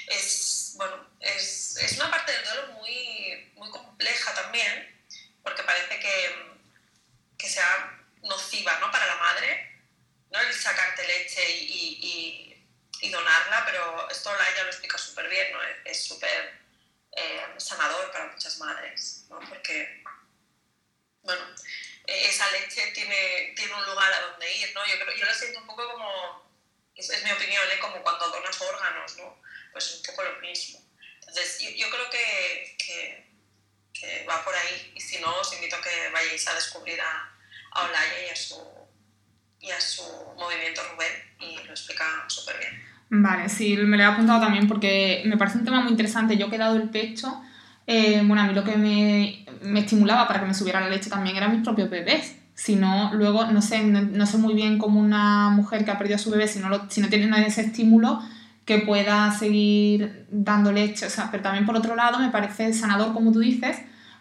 [0.08, 5.06] es, bueno, es, es una parte del duelo muy, muy compleja también,
[5.42, 6.58] porque parece que,
[7.38, 8.90] que sea nociva ¿no?
[8.90, 9.80] para la madre,
[10.30, 10.40] ¿no?
[10.40, 15.58] el sacarte leche y, y, y, donarla, pero esto Laia lo explica súper bien, ¿no?
[15.84, 16.64] es súper
[17.16, 19.38] eh, sanador para muchas madres, ¿no?
[19.48, 20.02] porque,
[21.22, 21.44] bueno,
[22.06, 24.84] esa leche tiene, tiene un lugar a donde ir, ¿no?
[24.84, 26.50] Yo, creo, yo lo siento un poco como,
[26.96, 27.78] es, es mi opinión, ¿eh?
[27.80, 29.40] como cuando donas órganos, ¿no?
[29.72, 30.80] Pues es un poco lo mismo.
[31.20, 33.30] Entonces, yo, yo creo que, que,
[33.92, 37.32] que, va por ahí, y si no, os invito a que vayáis a descubrir a,
[37.70, 38.88] a Olaya y a su,
[39.60, 40.02] y a su
[40.36, 42.94] movimiento Rubén, y lo explica súper bien.
[43.08, 46.36] Vale, sí, me lo he apuntado también porque me parece un tema muy interesante.
[46.36, 47.40] Yo he dado el pecho,
[47.86, 51.10] eh, bueno, a mí lo que me, me, estimulaba para que me subiera la leche
[51.10, 52.36] también eran mis propios bebés.
[52.54, 55.98] Si no, luego, no sé, no, no, sé muy bien cómo una mujer que ha
[55.98, 58.20] perdido a su bebé, si no, lo, si no tiene ese estímulo,
[58.64, 61.06] que pueda seguir dando leche.
[61.06, 63.78] O sea, pero también por otro lado me parece sanador, como tú dices,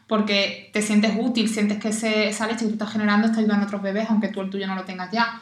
[0.07, 3.65] porque te sientes útil, sientes que ese, esa leche que tú estás generando está ayudando
[3.65, 5.41] a otros bebés, aunque tú el tuyo no lo tengas ya.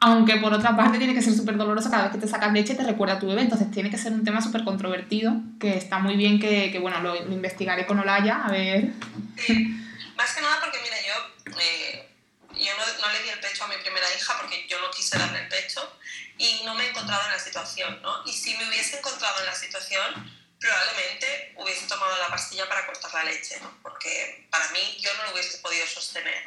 [0.00, 2.76] Aunque por otra parte tiene que ser súper doloroso cada vez que te sacas leche
[2.76, 5.98] te recuerda a tu bebé, entonces tiene que ser un tema súper controvertido, que está
[5.98, 8.92] muy bien que, que bueno, lo, lo, investigaré con Olaya, a ver.
[9.36, 9.74] Sí.
[10.16, 12.08] Más que nada porque, mira, yo, eh,
[12.54, 15.18] yo no, no, le di el pecho a mi primera hija porque yo no quise
[15.18, 15.98] darle el pecho
[16.38, 18.22] y no me he encontrado en la situación, ¿no?
[18.24, 23.12] Y si me hubiese encontrado en la situación, probablemente hubiese tomado la pastilla para cortar
[23.14, 23.76] la leche, ¿no?
[23.82, 26.44] Porque para mí yo no lo hubiese podido sostener.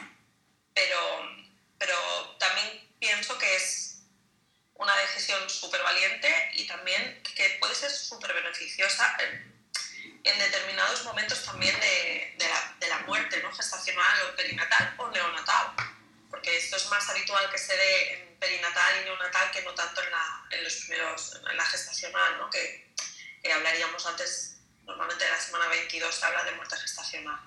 [0.74, 0.98] Pero,
[1.78, 1.96] pero
[2.40, 4.04] también pienso que es
[4.76, 9.66] una decisión súper valiente y también que puede ser súper beneficiosa en,
[10.24, 13.52] en, determinados momentos también de, de, la, de, la, muerte, ¿no?
[13.54, 15.74] Gestacional o perinatal o neonatal.
[16.30, 20.02] Porque esto es más habitual que se dé en perinatal y neonatal que no tanto
[20.04, 22.50] en la, en los primeros, en la gestacional, ¿no?
[22.52, 22.94] Que,
[23.42, 27.40] que hablaríamos antes, normalmente de la semana 22 se habla de muerte gestacional.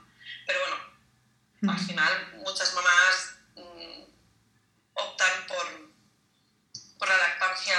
[0.47, 3.35] Pero bueno, al final muchas mamás
[4.95, 5.67] optan por,
[6.99, 7.77] por la lactancia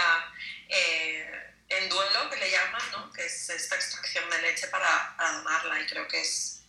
[0.69, 3.12] eh, en duelo, que le llaman, ¿no?
[3.12, 5.82] que es esta extracción de leche para, para, donarla.
[5.82, 6.63] Y creo que es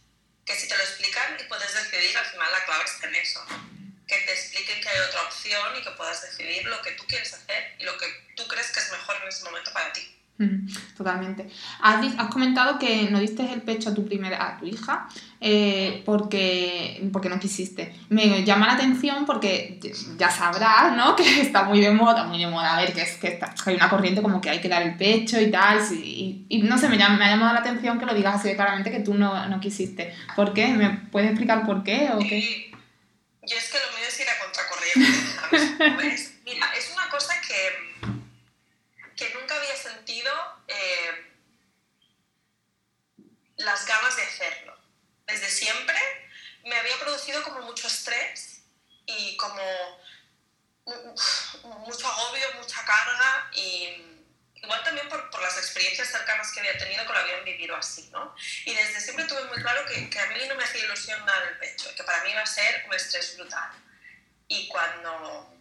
[0.44, 3.44] que si te lo explican y puedes decidir, al final la clave está en eso.
[4.06, 7.32] Que te expliquen que hay otra opción y que puedas decidir lo que tú quieres
[7.35, 8.06] hacer y lo que
[8.37, 10.12] tú crees que es mejor en ese momento para ti.
[10.96, 11.48] Totalmente.
[11.80, 15.09] Has, has, comentado que no diste el pecho a tu primera, a tu hija
[15.40, 17.94] eh, porque, porque no quisiste.
[18.09, 19.79] Me llama la atención porque
[20.16, 21.16] ya sabrás, ¿no?
[21.16, 23.75] Que está muy de moda, muy de moda, a ver, que, es, que, está, hay
[23.75, 25.81] una corriente como que hay que dar el pecho y tal.
[25.92, 29.01] Y, no sé, me, me, ha llamado la atención que lo digas así claramente que
[29.01, 30.14] tú no, no quisiste.
[30.35, 30.68] ¿Por qué?
[30.68, 32.70] ¿Me puedes explicar por qué o qué?
[33.42, 36.35] Yo es que lo mío es ir a contracorriente, ¿sabes?
[36.44, 37.96] Mira, es una cosa que
[39.38, 40.33] nunca había sentido
[40.68, 41.33] eh,
[43.59, 44.77] las ganas de hacerlo.
[45.27, 45.96] Desde siempre
[46.64, 48.62] me había producido como mucho estrés
[49.07, 49.62] y como
[51.85, 54.22] mucho agobio, mucha carga y
[54.55, 55.59] igual también por, por, las
[56.37, 58.35] cercanas que había tenido que lo habían vivido así, ¿no?
[58.64, 61.42] Y desde siempre tuve muy claro que, que a mí no me hacía ilusión dar
[61.49, 63.70] el pecho, que para mí iba a ser un estrés brutal.
[64.49, 65.53] Y cuando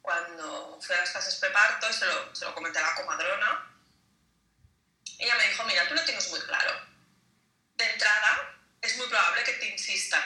[0.00, 3.70] cuando fui a las clases preparto se lo, se lo comenté a la comadrona,
[5.18, 6.72] ella me dijo, mira, tú lo tienes muy claro.
[7.76, 10.22] De entrada, es muy probable que te insistan,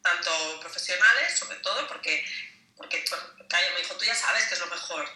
[0.00, 2.24] tanto profesionales, sobre todo, porque,
[2.74, 5.06] porque, ella me dijo, tú ya sabes que es lo mejor.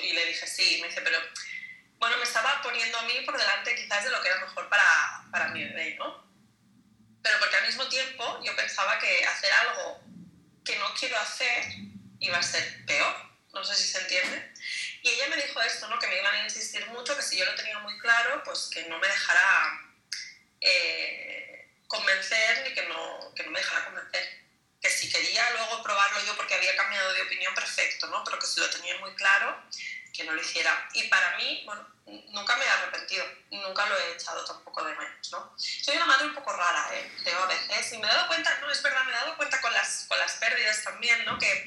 [0.00, 1.18] Y le dije, sí, me dice, pero
[2.04, 5.24] bueno, me estaba poniendo a mí por delante quizás de lo que era mejor para,
[5.30, 6.22] para mi bebé, ¿no?
[7.22, 10.02] Pero porque al mismo tiempo yo pensaba que hacer algo
[10.62, 11.64] que no quiero hacer
[12.20, 13.16] iba a ser peor,
[13.54, 14.52] no sé si se entiende.
[15.00, 15.98] Y ella me dijo esto, ¿no?
[15.98, 18.82] que me iban a insistir mucho, que si yo lo tenía muy claro, pues que
[18.82, 19.80] no me dejara
[20.60, 24.44] eh, convencer ni que no, que no me dejara convencer.
[24.78, 28.22] Que si quería luego probarlo yo porque había cambiado de opinión, perfecto, ¿no?
[28.24, 29.56] pero que si lo tenía muy claro,
[30.14, 30.88] que no lo hiciera.
[30.94, 31.86] Y para mí, bueno,
[32.28, 35.54] nunca me he arrepentido, nunca lo he echado tampoco de menos, ¿no?
[35.58, 37.12] Soy una madre un poco rara, ¿eh?
[37.24, 39.60] Creo a veces, y me he dado cuenta, no, es verdad, me he dado cuenta
[39.60, 41.38] con las, con las pérdidas también, ¿no?
[41.38, 41.66] Que,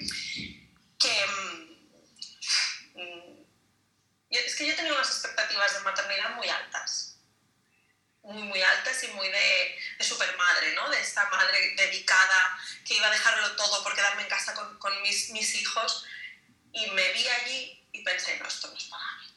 [0.98, 1.68] que mmm,
[4.30, 7.20] es que yo tenía unas expectativas de maternidad muy altas,
[8.22, 10.90] muy, muy altas y muy de, de supermadre, ¿no?
[10.90, 15.02] De esta madre dedicada que iba a dejarlo todo por quedarme en casa con, con
[15.02, 16.06] mis, mis hijos
[16.72, 19.34] y me vi allí y pensé, no, esto no es para mí.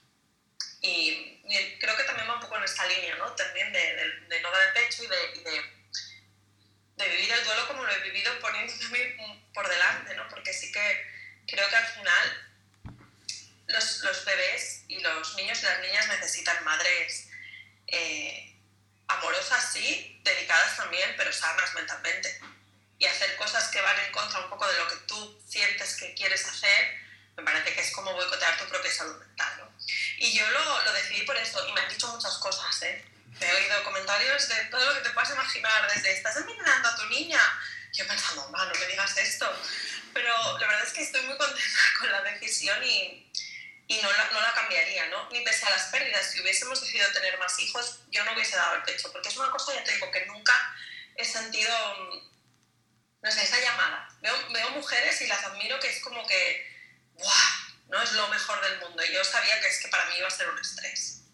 [0.82, 3.32] Y, y, creo que también va un poco en esta línea, ¿no?
[3.34, 5.62] También de, de, de no dar pecho y, de, y de,
[6.96, 10.28] de, vivir el duelo como lo he vivido poniéndome por delante, ¿no?
[10.28, 11.06] Porque sí que
[11.46, 12.50] creo que al final
[13.66, 17.28] los, los bebés y los niños y las niñas necesitan madres
[17.86, 18.56] eh,
[19.08, 22.40] amorosas, sí, dedicadas también, pero sanas mentalmente.
[22.98, 26.14] Y hacer cosas que van en contra un poco de lo que tú sientes que
[26.14, 27.00] quieres hacer,
[27.36, 29.52] me parece que es como boicotear tu propia salud mental.
[29.58, 29.72] ¿no?
[30.18, 33.04] Y yo lo, lo, decidí por esto, y me han dicho muchas cosas, ¿eh?
[33.40, 37.06] He oído comentarios de todo lo que te puedas imaginar, desde estás envenenando a tu
[37.06, 37.40] niña.
[37.92, 39.50] Yo pensando, no, no me digas esto.
[40.12, 43.32] Pero la verdad es que estoy muy contenta con la decisión y,
[43.88, 45.28] y no, la, no la cambiaría, ¿no?
[45.30, 46.30] Ni pese a las pérdidas.
[46.30, 49.50] Si hubiésemos decidido tener más hijos, yo no hubiese dado el pecho, porque es una
[49.50, 50.54] cosa, ya te digo, que nunca
[51.16, 51.74] he sentido,
[53.22, 54.08] no sé, esa llamada.
[54.20, 56.69] Veo, veo mujeres y las admiro que es como que,
[57.90, 59.02] No es lo mejor del mundo.
[59.08, 61.24] Y yo sabía que es que para mí iba a ser un estrés.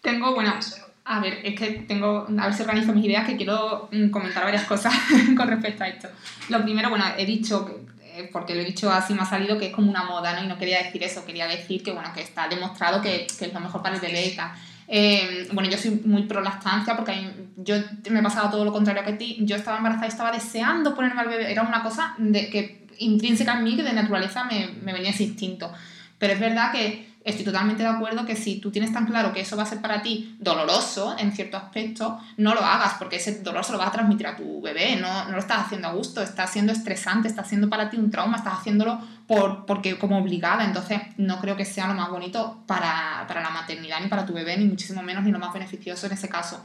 [0.00, 0.58] Tengo, bueno,
[1.04, 4.64] a ver, es que tengo, a ver si organizo mis ideas, que quiero comentar varias
[4.64, 4.94] cosas
[5.36, 6.08] con respecto a esto.
[6.48, 7.84] Lo primero, bueno, he dicho,
[8.32, 10.44] porque lo he dicho así, me ha salido que es como una moda, ¿no?
[10.44, 13.52] Y no quería decir eso, quería decir que, bueno, que está demostrado que, que es
[13.52, 14.52] lo mejor para el bebé y tal.
[14.88, 17.74] Eh, bueno, yo soy muy pro lactancia porque yo
[18.10, 19.38] me he pasado todo lo contrario que a ti.
[19.40, 21.50] Yo estaba embarazada y estaba deseando ponerme al bebé.
[21.50, 25.24] Era una cosa de, que intrínseca en mí que de naturaleza me, me venía ese
[25.24, 25.72] instinto.
[26.18, 29.40] Pero es verdad que estoy totalmente de acuerdo que si tú tienes tan claro que
[29.40, 33.40] eso va a ser para ti doloroso en cierto aspecto, no lo hagas porque ese
[33.40, 35.92] dolor se lo vas a transmitir a tu bebé, no, no lo estás haciendo a
[35.92, 40.18] gusto, está siendo estresante, está siendo para ti un trauma, estás haciéndolo por, porque como
[40.18, 44.24] obligada, entonces no creo que sea lo más bonito para, para la maternidad ni para
[44.24, 46.64] tu bebé, ni muchísimo menos, ni lo más beneficioso en ese caso.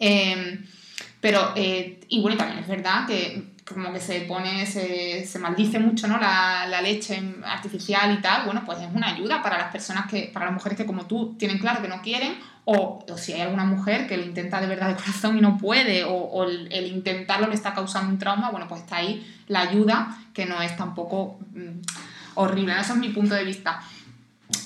[0.00, 0.58] Eh,
[1.20, 6.08] pero, eh, y bueno, también es verdad que como que se pone, se, maldice mucho,
[6.08, 6.18] ¿no?
[6.18, 10.30] La, la, leche artificial y tal, bueno, pues es una ayuda para las personas que,
[10.32, 13.40] para las mujeres que como tú tienen claro que no quieren, o, o si hay
[13.40, 17.48] alguna mujer que lo intenta de verdad de corazón y no puede, o, el, intentarlo
[17.48, 21.38] le está causando un trauma, bueno, pues está ahí la ayuda, que no es tampoco
[21.54, 21.80] mm,
[22.34, 23.82] horrible, ese es mi punto de vista.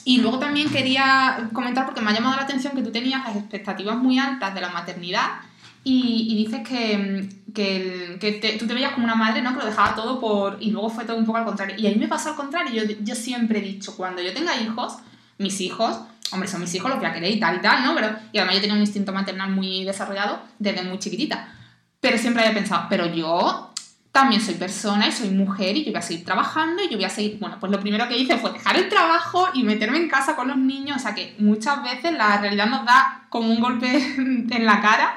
[0.05, 3.37] Y luego también quería comentar, porque me ha llamado la atención que tú tenías las
[3.37, 5.41] expectativas muy altas de la maternidad,
[5.89, 9.53] y, y dices que, mm, que, que te, tú te veías como una madre, ¿no?
[9.53, 10.57] Que lo dejaba todo por...
[10.59, 11.77] Y luego fue todo un poco al contrario.
[11.79, 12.83] Y a mí me pasó al contrario.
[12.83, 14.97] Yo, yo siempre he dicho, cuando yo tenga hijos,
[15.39, 16.01] mis hijos,
[16.33, 17.95] hombre, son mis hijos los que la queréis y tal y tal, ¿no?
[17.95, 21.55] Pero, y además yo tenía un instinto maternal muy desarrollado desde muy chiquitita.
[22.01, 23.73] Pero siempre había pensado, pero yo
[24.11, 27.05] también soy persona y soy mujer y yo voy a seguir trabajando y yo voy
[27.05, 27.39] a seguir...
[27.39, 30.49] Bueno, pues lo primero que hice fue dejar el trabajo y meterme en casa con
[30.49, 30.97] los niños.
[30.97, 35.17] O sea que muchas veces la realidad nos da como un golpe en la cara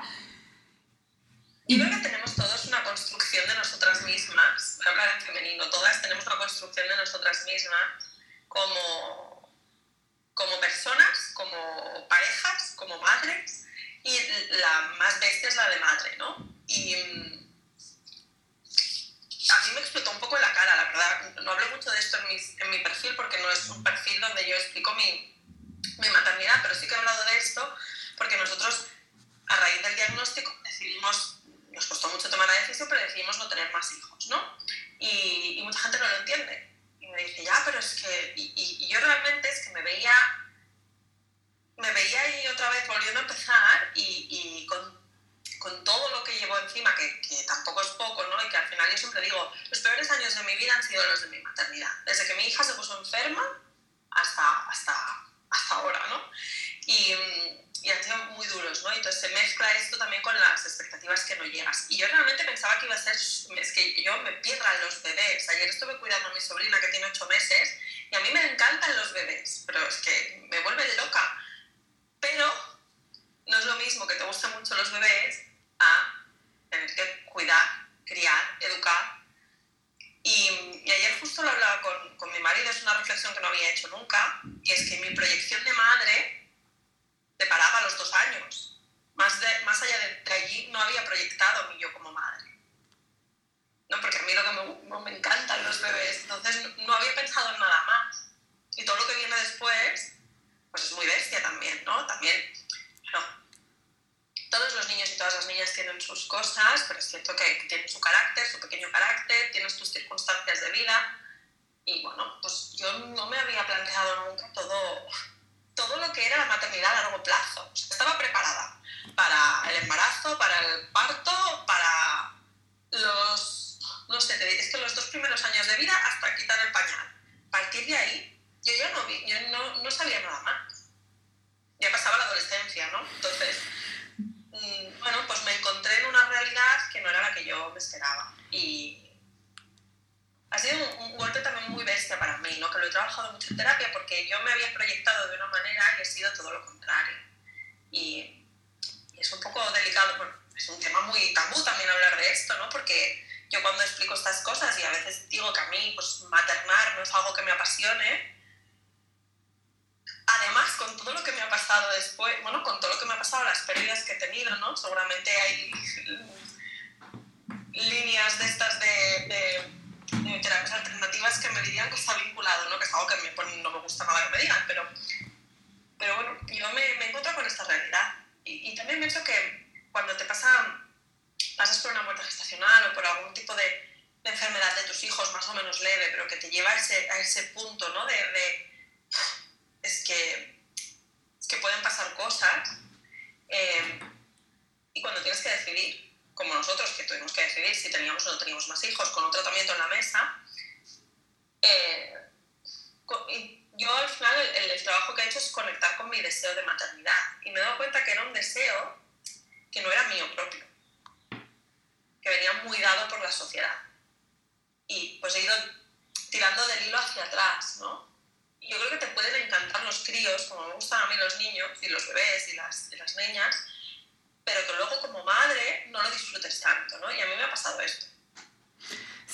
[1.69, 5.69] yo creo que tenemos todos una construcción de nosotras mismas, voy a hablar en femenino,
[5.69, 8.09] todas tenemos una construcción de nosotras mismas
[8.47, 9.53] como,
[10.33, 13.67] como personas, como parejas, como madres,
[14.03, 16.37] y la más bestia es la de madre, ¿no?
[16.65, 17.53] Y mm,
[19.51, 21.35] a mí me explotó un poco la cara, la verdad.
[21.43, 24.19] No hablo mucho de esto en, mis, en mi perfil porque no es un perfil
[24.19, 25.39] donde yo explico mi,
[25.99, 27.77] mi maternidad, pero sí que he hablado de esto
[33.49, 34.37] tener más hijos, ¿no?
[34.99, 36.48] Y, y mucha gente no lo entiende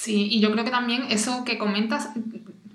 [0.05, 2.09] Sí, y yo creo que también eso que comentas,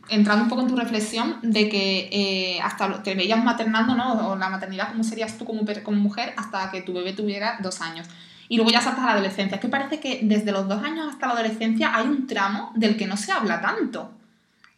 [0.08, 4.30] entrando un poco en tu reflexión, de que eh, hasta te veías maternando, ¿no?
[4.30, 7.80] O la maternidad, ¿cómo serías tú como, como mujer hasta que tu bebé tuviera dos
[7.80, 8.08] años?
[8.48, 9.54] y luego ya saltas a la adolescencia.
[9.54, 12.96] Es que parece que desde los dos años hasta la adolescencia hay un tramo del
[12.96, 14.10] que no se habla tanto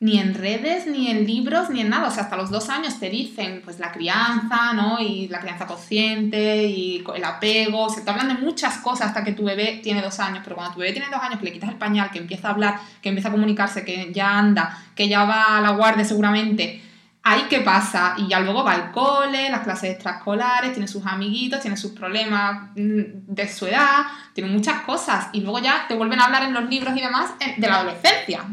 [0.03, 2.09] ni en redes, ni en libros, ni en nada.
[2.09, 4.99] O sea, hasta los dos años te dicen pues la crianza, ¿no?
[4.99, 7.89] Y la crianza consciente y el apego.
[7.89, 10.41] se te hablan de muchas cosas hasta que tu bebé tiene dos años.
[10.43, 12.51] Pero cuando tu bebé tiene dos años, que le quitas el pañal, que empieza a
[12.51, 16.83] hablar, que empieza a comunicarse, que ya anda, que ya va a la guardia seguramente,
[17.23, 18.15] ahí qué pasa.
[18.17, 22.71] Y ya luego va al cole, las clases extraescolares, tiene sus amiguitos, tiene sus problemas
[22.75, 25.29] mm, de su edad, tiene muchas cosas.
[25.33, 27.77] Y luego ya te vuelven a hablar en los libros y demás eh, de la
[27.77, 28.45] adolescencia.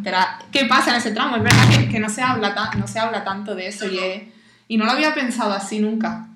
[0.52, 1.38] ¿Qué pasa en ese tramo?
[1.38, 4.34] Es verdad que, no, se habla no se habla tanto de eso y,
[4.68, 6.28] y no lo había pensado así nunca.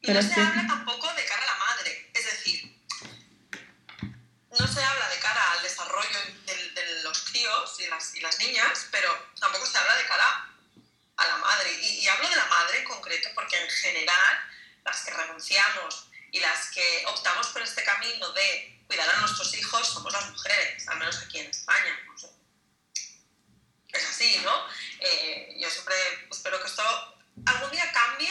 [0.00, 2.10] Pero y no se habla tampoco de cara a la madre.
[2.14, 2.76] Es decir,
[4.58, 8.38] no se habla de cara al desarrollo de, de los críos y las, y las
[8.38, 9.08] niñas, pero
[9.38, 10.47] tampoco se habla de cara
[11.18, 11.72] a la madre.
[11.72, 14.40] Y, hablo de la madre en concreto porque en general
[14.84, 19.86] las que renunciamos y las que optamos por este camino de cuidar a nuestros hijos
[19.86, 21.98] somos las mujeres, al menos aquí en España.
[23.88, 24.66] Es así, ¿no?
[25.00, 25.94] Eh, yo siempre
[26.30, 26.82] espero que esto
[27.46, 28.30] algún día cambie,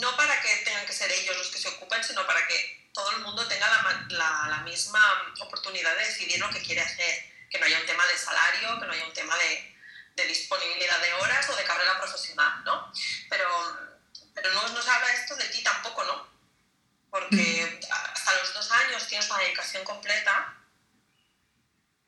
[0.00, 3.10] no para que tengan que ser ellos los que se ocupen, sino para que todo
[3.12, 7.58] el mundo tenga la, la, la misma oportunidad de decidir lo que quiere hacer, que
[7.58, 9.73] no haya un tema de salario, que no haya un tema de,
[10.14, 12.92] de disponibilidad de horas o de carrera profesional, ¿no?
[13.28, 13.48] Pero,
[14.34, 16.28] pero no nos habla esto de ti tampoco, ¿no?
[17.10, 20.54] Porque hasta los dos años tienes una dedicación completa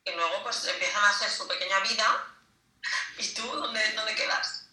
[0.05, 2.37] y luego pues empiezan a hacer su pequeña vida
[3.17, 4.67] y tú, ¿dónde, dónde quedas?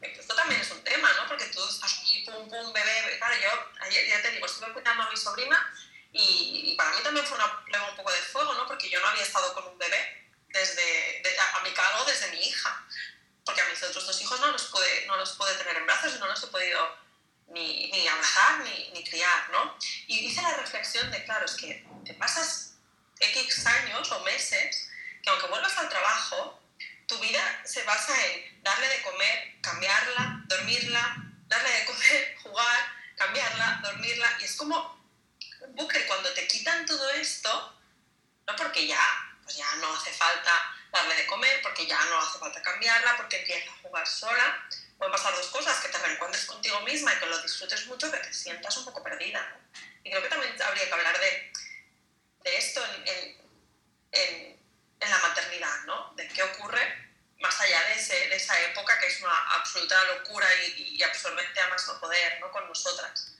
[0.00, 1.26] Esto también es un tema, ¿no?
[1.28, 3.18] Porque tú estás aquí, pum, pum, bebé.
[3.18, 5.72] Claro, yo ayer ya te digo, estuve cuidando a mi sobrina
[6.12, 8.66] y, y, para mí también fue una prueba un poco de fuego, ¿no?
[8.66, 11.17] Porque yo no había estado con un bebé desde,
[12.08, 12.86] desde mi hija,
[13.44, 16.14] porque a mis otros dos hijos no los puede, no los puede tener en brazos
[16.16, 16.98] y no los he podido
[17.48, 19.76] ni, ni abrazar ni, ni, criar, ¿no?
[20.06, 22.74] Y hice la reflexión de, claro, es que te pasas
[23.20, 24.90] X años o meses
[25.22, 26.62] que aunque vuelvas al trabajo,
[27.06, 33.80] tu vida se basa en darle de comer, cambiarla, dormirla, darle de comer, jugar, cambiarla,
[33.82, 34.98] dormirla, y es como
[35.70, 37.78] buque, cuando te quitan todo esto,
[38.46, 39.00] no porque ya
[39.42, 40.52] pues ya no hace falta
[40.92, 44.68] darle de comer, porque ya no hace falta cambiarla, porque empieza a jugar sola.
[44.96, 48.18] Pueden pasar dos cosas, que te reencuentres contigo misma y que lo disfrutes mucho, que
[48.18, 49.56] te sientas un poco perdida.
[50.02, 51.52] Y creo que también habría que hablar de,
[52.44, 53.38] de esto en,
[54.12, 54.58] en,
[55.00, 56.12] en, la maternidad, ¿no?
[56.16, 57.08] De qué ocurre
[57.38, 61.60] más allá de, ese, de, esa época que es una absoluta locura y, y absorbente
[61.60, 62.50] a más no poder, ¿no?
[62.50, 63.34] Con nosotras.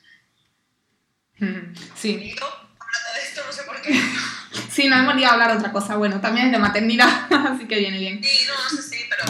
[1.97, 2.35] Sí.
[2.39, 2.68] Yo,
[2.99, 3.91] hablando de esto, no sé por qué.
[4.71, 5.97] Sí, no hemos ido a hablar otra cosa.
[5.97, 8.23] Bueno, también es de maternidad, así que viene bien.
[8.23, 9.25] Sí, no, no sé, sí, pero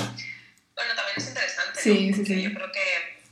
[0.75, 1.81] bueno, también es interesante.
[1.81, 2.43] Sí, sí, sí.
[2.43, 3.23] Yo creo que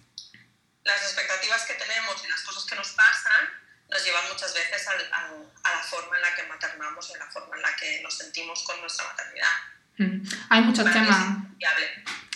[0.85, 3.49] las expectativas que tenemos y las cosas que nos pasan
[3.91, 7.57] nos llevan muchas veces a la forma en la que maternamos y a la forma
[7.57, 9.57] en la que nos sentimos con nuestra maternidad.
[9.99, 10.29] Mm.
[10.49, 11.37] Hay muchos temas.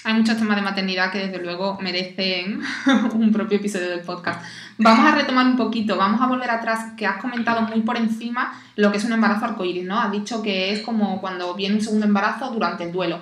[0.03, 2.63] Hay muchos temas de maternidad que desde luego merecen
[3.13, 4.43] un propio episodio del podcast.
[4.79, 8.63] Vamos a retomar un poquito, vamos a volver atrás, que has comentado muy por encima
[8.77, 10.01] lo que es un embarazo arcoíris, ¿no?
[10.01, 13.21] Has dicho que es como cuando viene un segundo embarazo durante el duelo.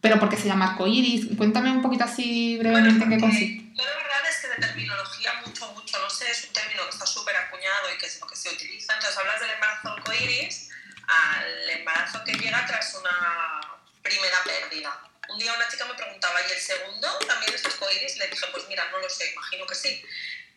[0.00, 1.36] Pero ¿por qué se llama arcoíris?
[1.36, 3.72] Cuéntame un poquito así brevemente en qué consiste.
[3.74, 7.06] la verdad es que de terminología mucho, mucho no sé, es un término que está
[7.06, 8.94] súper acuñado y que es lo que se utiliza.
[8.94, 10.70] Entonces hablas del embarazo arcoíris
[11.08, 13.60] al embarazo que llega tras una
[14.02, 18.16] primera pérdida un día una chica me preguntaba, ¿y el segundo también es arcoíris?
[18.18, 20.04] Le dije, pues mira, no lo sé, imagino que sí.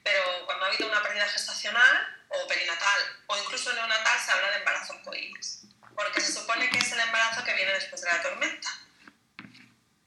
[0.04, 4.58] Pero cuando ha habido una pérdida gestacional o perinatal o incluso neonatal se habla de
[4.58, 5.62] embarazo arcoíris.
[5.96, 8.70] Porque se supone que es el embarazo que viene después de la tormenta.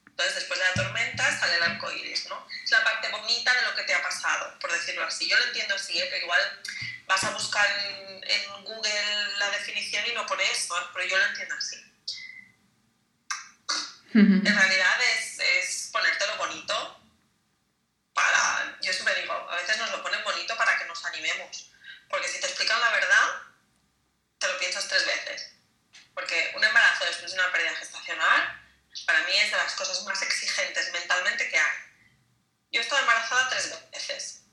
[0.05, 2.47] Entonces, después de la tormenta sale el arcoíris, ¿no?
[2.63, 5.27] Es la parte bonita de lo que te ha pasado, por decirlo así.
[5.27, 6.09] Yo lo entiendo así, ¿eh?
[6.09, 6.61] que igual
[7.07, 11.25] vas a buscar en, en Google la definición y no pone eso, pero yo lo
[11.25, 11.89] entiendo así.
[14.13, 16.99] En realidad es, es ponértelo bonito
[18.13, 21.71] para, yo siempre digo, a veces nos lo ponen bonito para que nos animemos,
[22.09, 23.41] porque si te explican la verdad,
[24.39, 25.51] te lo piensas tres veces,
[26.13, 28.59] porque un embarazo después de una pérdida gestacional,
[29.05, 31.77] para mí es de las cosas más exigentes mentalmente que hay.
[32.71, 34.43] Yo he estado embarazada tres veces.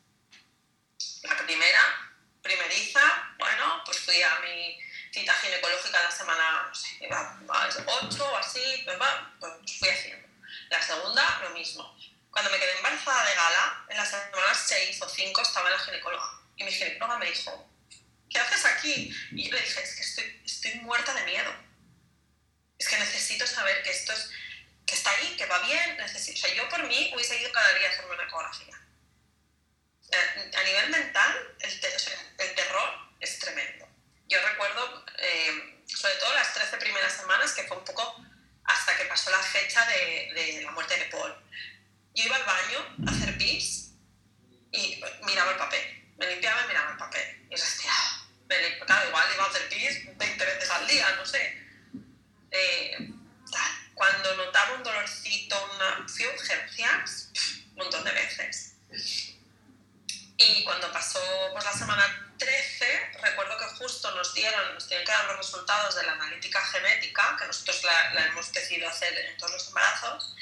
[1.23, 4.79] La primera, primeriza, bueno, pues fui a mi
[5.17, 8.99] cita ginecológica la semana, no sé, iba 8 o así, pues,
[9.41, 10.29] pues fui haciendo.
[10.69, 11.97] La segunda, lo mismo.
[12.31, 16.43] Cuando me quedé embarazada de gala, en las semanas 6 o 5 estaba la ginecóloga.
[16.57, 17.67] Y mi ginecóloga me dijo,
[18.29, 19.11] ¿qué haces aquí?
[19.33, 21.51] Y yo le dije, es que estoy, estoy muerta de miedo.
[22.79, 24.31] Es que necesito saber que esto, es,
[24.85, 26.39] que está ahí, que va bien, necesito...
[26.39, 28.79] O sea, yo por mí hubiese ido cada día a hacerme una ecografía.
[30.13, 32.91] Eh, a nivel mental, el, el terror
[33.21, 33.87] es tremendo.
[34.29, 38.25] Yo recuerdo, eh, sobre todo las 13 primeras semanas, que fue un poco
[38.65, 41.35] hasta que pasó la fecha de, de la muerte de Paul.
[42.15, 43.93] Yo iba al baño a hacer pis
[44.73, 46.15] y miraba el papel.
[46.19, 47.47] Me limpiaba y miraba el papel.
[47.51, 48.27] Y respiraba.
[48.87, 51.63] Claro, igual iba a hacer pis 20 veces al día, no sé.
[52.51, 53.11] Eh,
[53.95, 57.31] cuando notaba un dolorcito, una, fui a urgencias
[57.71, 58.75] un montón de veces.
[60.39, 61.21] Y cuando pasó
[61.53, 65.95] pues, la semana 13, recuerdo que justo nos dieron, nos tienen que dar los resultados
[65.97, 70.35] de la analítica genética, que nosotros la, la hemos decidido hacer en todos los embarazos,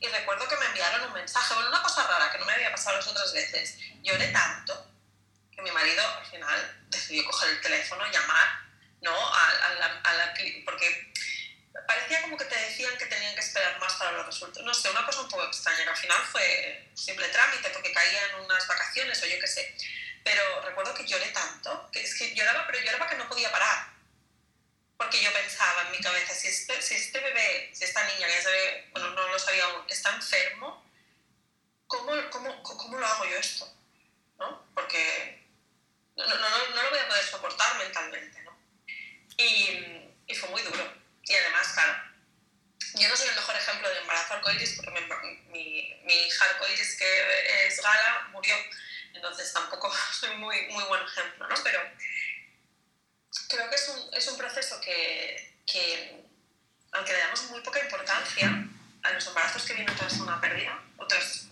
[0.00, 2.70] y recuerdo que me enviaron un mensaje, bueno, una cosa rara que no me había
[2.70, 3.78] pasado las otras veces.
[4.02, 4.90] Lloré tanto
[5.54, 8.48] que mi marido al final decidió coger el teléfono, llamar,
[9.00, 9.16] ¿no?
[9.16, 10.34] A, a la, a la,
[10.66, 11.12] porque
[11.86, 14.66] parecía como que te decían que tenían que esperar más para los resultados.
[14.66, 18.28] No sé, una cosa un poco extraña, que al final fue simple trámite porque caía
[18.28, 19.74] en unas vacaciones o yo qué sé.
[20.24, 23.94] Pero recuerdo que lloré tanto, que es que lloraba, pero lloraba que no podía parar.
[24.96, 28.32] Porque yo pensaba en mi cabeza, si este, si este bebé, si esta niña, que
[28.32, 30.84] ya sabe, bueno, no lo sabía aún, está enfermo,
[31.86, 33.72] ¿cómo, cómo, cómo lo hago yo esto?
[34.38, 34.66] ¿No?
[34.74, 35.46] Porque
[36.16, 38.58] no, no, no, no lo voy a poder soportar mentalmente, ¿no?
[39.36, 41.94] Y, y fue muy duro y además, claro,
[42.94, 44.90] yo no soy el mejor ejemplo de embarazo arcoíris porque
[45.50, 48.54] mi, mi, hija arcoíris, que es Gala, murió.
[49.14, 51.54] Entonces tampoco soy muy, muy buen ejemplo, ¿no?
[51.62, 51.80] Pero
[53.48, 56.24] creo que es un, es un proceso que, que,
[56.92, 58.68] aunque le damos muy poca importancia
[59.02, 61.46] a los embarazos que vienen tras una pérdida, o tras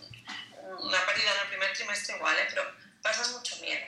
[0.79, 2.47] una pérdida en el primer trimestre igual, ¿eh?
[2.49, 2.63] pero
[3.01, 3.85] pasas mucho miedo.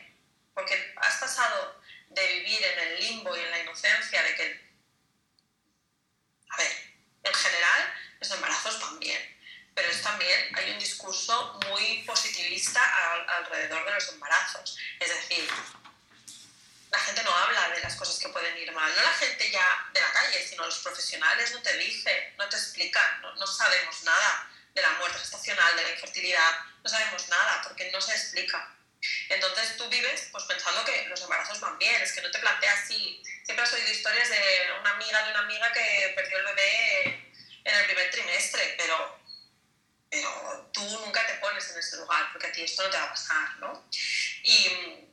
[0.53, 4.65] Porque has pasado de vivir en el limbo y en la inocencia de que
[6.49, 6.71] a ver,
[7.23, 9.21] en general los embarazos van bien,
[9.75, 12.81] pero es también hay un discurso muy positivista
[13.27, 14.77] alrededor de los embarazos.
[14.99, 15.47] Es decir,
[16.89, 19.89] la gente no habla de las cosas que pueden ir mal, no la gente ya
[19.93, 24.03] de la calle, sino los profesionales no te dicen, no te explican, no, no sabemos
[24.03, 28.71] nada de la muerte gestacional, de la infertilidad, no sabemos nada porque no se explica.
[29.29, 32.83] Entonces tú vives pues pensando que los embarazos van bien, es que no te planteas
[32.83, 33.21] así.
[33.43, 37.31] Siempre has oído historias de una amiga de una amiga que perdió el bebé
[37.65, 39.19] en el primer trimestre, pero,
[40.15, 43.03] pero tú nunca te pones en ese lugar porque a ti esto no te va
[43.03, 43.87] a pasar, ¿no?
[44.43, 45.09] Y,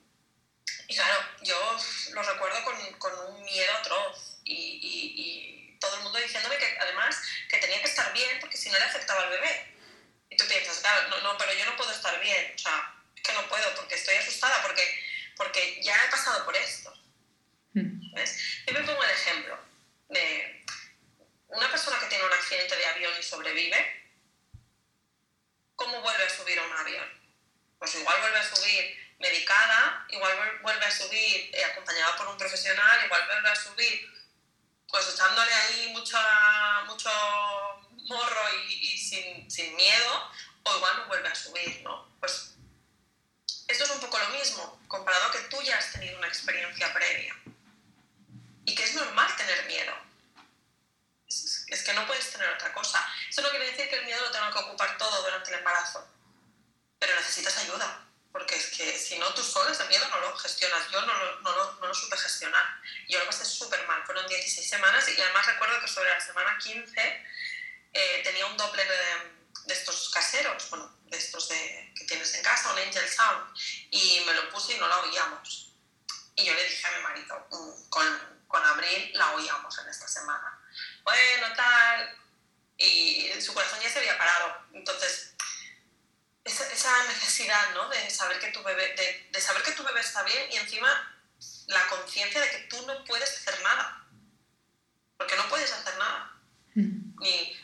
[0.89, 1.77] y claro, yo
[2.13, 6.79] lo recuerdo con, con un miedo atroz y, y, y, todo el mundo diciéndome que
[6.79, 9.75] además que tenía que estar bien porque si no le afectaba al bebé.
[10.31, 13.33] Y tú piensas, claro, no, no, pero yo no puedo estar bien, o sea, que
[13.33, 15.05] no puedo porque estoy asustada, porque,
[15.37, 16.95] porque ya he pasado por esto.
[17.75, 18.15] Hmm.
[18.15, 18.39] ¿Ves?
[18.67, 19.59] Yo me pongo el ejemplo
[20.09, 20.65] de
[21.49, 24.02] una persona que tiene un accidente de avión y sobrevive,
[25.83, 27.09] ¿cómo vuelve a subir a un avión?
[27.79, 33.05] Pues igual vuelve a subir medicada, igual vuelve a subir eh, acompañada por un profesional,
[33.05, 34.13] igual vuelve a subir
[34.89, 37.11] pues echándole ahí mucha, mucho
[38.09, 40.31] morro y, y sin, sin, miedo,
[40.65, 42.15] o igual no vuelve a subir, ¿no?
[42.21, 42.55] Pues
[43.69, 46.93] esto es un poco lo mismo, comparado a que tú ya has tenido una experiencia
[46.93, 47.35] previa.
[48.67, 49.95] Y que es normal tener miedo.
[51.27, 53.03] Es, es, que no puedes tener otra cosa.
[53.33, 56.07] Eso no quiere decir que el miedo lo tenga que ocupar todo durante el embarazo.
[56.99, 58.07] Pero necesitas ayuda.
[58.31, 60.91] Porque es que si no, tú solo ese miedo no lo gestionas.
[60.91, 62.63] Yo no lo, no lo, no lo supe gestionar.
[63.09, 64.05] Yo lo pasé súper mal.
[64.05, 67.27] Fueron 16 semanas y además recuerdo que sobre la semana 15
[67.95, 69.33] eh, tenía un doble de,
[69.65, 70.69] de estos caseros.
[70.69, 73.57] Bueno, de estos de, que tienes en casa, un Angel Sound,
[73.91, 75.73] y me lo puse y no la oíamos.
[76.35, 80.07] Y yo le dije a mi marido, mm, con, con Abril la oíamos en esta
[80.07, 80.59] semana.
[81.03, 82.22] Bueno, tal,
[82.79, 84.57] y su corazón ya se había parado.
[84.73, 85.35] Entonces,
[86.45, 87.89] esa, esa necesidad ¿no?
[87.89, 90.89] de, saber que tu bebé, de, de saber que tu bebé está bien y encima
[91.67, 94.07] la conciencia de que tú no puedes hacer nada.
[95.17, 96.33] Porque no puedes hacer nada.
[96.75, 97.21] Mm.
[97.21, 97.61] Ni,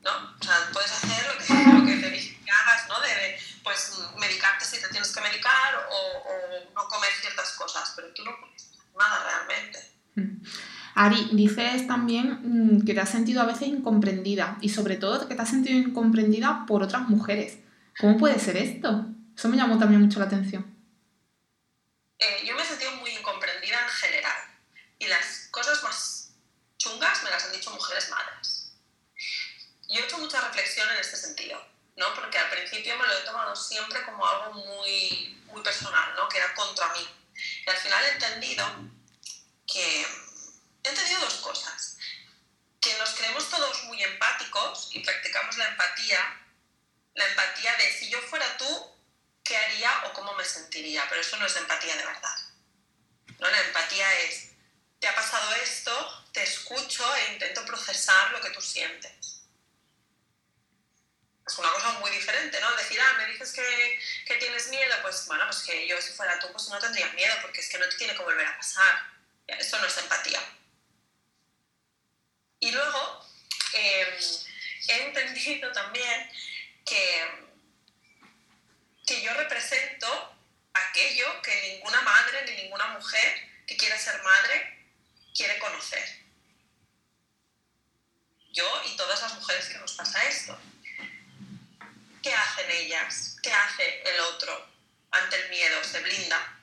[0.00, 0.36] ¿no?
[0.40, 3.00] O sea, puedes hacer lo que, lo que te dije que hagas, ¿no?
[3.00, 8.12] De, pues, medicarte si te tienes que medicar o, o, no comer ciertas cosas, pero
[8.14, 9.92] tú no puedes hacer nada realmente.
[10.98, 15.34] Ari, dices también mm, que te has sentido a veces incomprendida y sobre todo que
[15.34, 17.58] te has sentido incomprendida por otras mujeres.
[18.00, 19.06] ¿Cómo puede ser esto?
[19.36, 20.66] Eso me llamó también mucho la atención.
[22.18, 24.36] Eh, yo me he sentido muy incomprendida en general
[24.98, 26.34] y las cosas más
[26.76, 28.58] chungas me las han dicho mujeres madres
[29.88, 31.58] yo he hecho mucha reflexión en este sentido,
[31.96, 32.14] ¿no?
[32.14, 36.28] Porque al principio me lo he tomado siempre como algo muy, muy personal, ¿no?
[36.28, 37.08] Que era contra mí.
[37.66, 38.66] Y al final he entendido
[39.66, 40.06] que...
[40.88, 41.98] He entendido dos cosas.
[42.80, 46.18] Que nos creemos todos muy empáticos y practicamos la empatía,
[47.14, 48.96] la empatía de si yo fuera tú,
[49.44, 51.04] ¿qué haría o cómo me sentiría?
[51.10, 52.36] Pero eso no es empatía de verdad.
[53.38, 53.50] ¿no?
[53.50, 54.48] La empatía es,
[54.98, 59.42] te ha pasado esto, te escucho e intento procesar lo que tú sientes.
[61.46, 62.74] Es una cosa muy diferente, ¿no?
[62.76, 66.38] Decir, ah, me dices que, que tienes miedo, pues bueno, pues que yo si fuera
[66.38, 69.18] tú, pues no tendría miedo, porque es que no te tiene que volver a pasar.
[69.46, 70.40] Eso no es empatía.
[72.60, 73.26] Y luego
[73.72, 74.14] em,
[74.88, 76.30] he entendido también
[76.84, 77.26] que,
[79.06, 80.36] que yo represento
[80.74, 84.78] aquello que ninguna madre ni ninguna mujer que quiere ser madre
[85.34, 86.18] quiere conocer.
[88.52, 90.58] Yo y todas las mujeres que nos pasa esto.
[92.22, 93.36] ¿Qué hacen ellas?
[93.42, 94.68] ¿Qué hace el otro
[95.12, 95.84] ante el miedo?
[95.84, 96.58] Se blinda.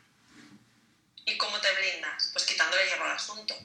[1.26, 2.30] ¿Y cómo te blindas?
[2.34, 3.58] Pues quitándole hierro al asunto.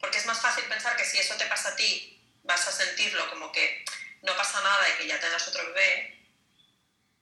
[0.00, 3.28] Porque es más fácil pensar que si eso te pasa a ti, vas a sentirlo
[3.30, 3.84] como que
[4.22, 6.18] no pasa nada y que ya tengas otro bebé,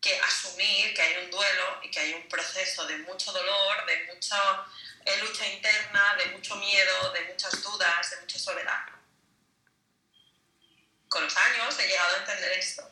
[0.01, 4.05] que asumir que hay un duelo y que hay un proceso de mucho dolor, de
[4.13, 4.67] mucha
[5.05, 8.87] eh, lucha interna, de mucho miedo, de muchas dudas, de mucha soledad.
[11.09, 12.91] Con los años he llegado a entender esto.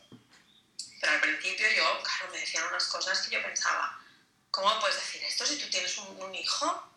[0.99, 3.99] Pero al principio yo, claro, me decían unas cosas que yo pensaba,
[4.49, 6.91] ¿cómo puedes decir esto si tú tienes un, hijo?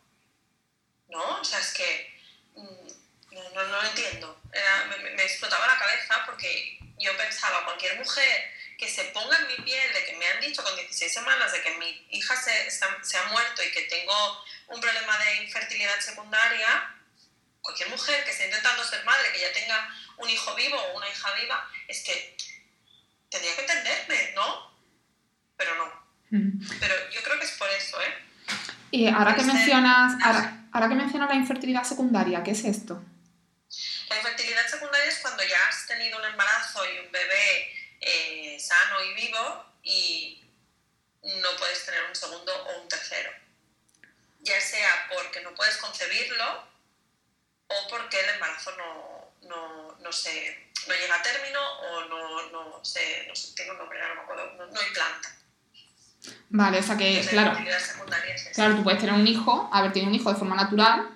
[1.08, 1.40] ¿No?
[1.40, 2.17] O sea, es que
[2.58, 4.40] no, no, lo entiendo.
[4.88, 9.56] me, me, explotaba la cabeza porque yo pensaba, cualquier mujer que se ponga en mi
[9.64, 13.16] piel de que me han dicho con 16 semanas de que mi hija se, se
[13.18, 16.94] ha muerto y que tengo un problema de infertilidad secundaria,
[17.60, 19.88] cualquier mujer que esté intentando ser madre, que ya tenga
[20.18, 22.36] un hijo vivo o una hija viva, es que
[23.28, 24.78] tendría que entenderme, ¿no?
[25.56, 26.08] Pero no.
[26.80, 28.14] Pero yo creo que es por eso, ¿eh?
[28.90, 33.02] Y ahora que mencionas, ahora, que mencionas la infertilidad secundaria, ¿qué es esto?
[34.10, 39.02] La infertilidad secundaria es cuando ya has tenido un embarazo y un bebé eh, sano
[39.02, 40.44] y vivo y
[41.22, 43.30] no puedes tener un segundo o un tercero.
[44.40, 46.68] Ya sea porque no puedes concebirlo
[47.66, 52.84] o porque el embarazo no, no, no, se, no llega a término o no, no,
[52.84, 55.34] se, no tiene un nombre, no me acuerdo, no, implanta.
[56.50, 57.56] Vale, o sea que, claro,
[58.54, 61.10] claro, tú puedes tener un hijo, haber tenido un hijo de forma natural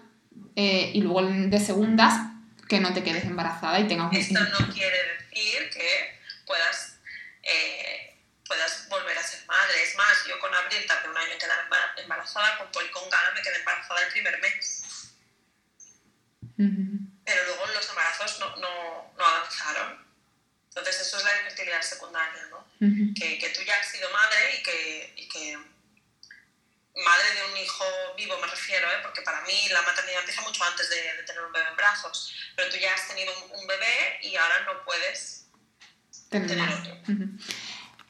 [0.56, 2.32] eh, y luego de segundas
[2.68, 6.98] que no te quedes embarazada y tengas un Esto no quiere decir que puedas,
[7.42, 9.82] eh, puedas volver a ser madre.
[9.82, 11.58] Es más, yo con Abril tardé un año en quedar
[11.96, 15.12] embarazada, con Paul con Gana me quedé embarazada el primer mes.
[16.56, 20.01] Pero luego los embarazos no, no, no, avanzaron.
[20.74, 22.64] Entonces eso es la infertilidad secundaria, ¿no?
[23.14, 25.56] que, que, tú ya has sido madre y que, y que
[26.96, 27.84] madre de un hijo
[28.16, 29.00] vivo me refiero, ¿eh?
[29.02, 32.34] porque para mí la maternidad empieza mucho antes de, de, tener un bebé en brazos,
[32.56, 35.42] pero tú ya has tenido un, un bebé y ahora no puedes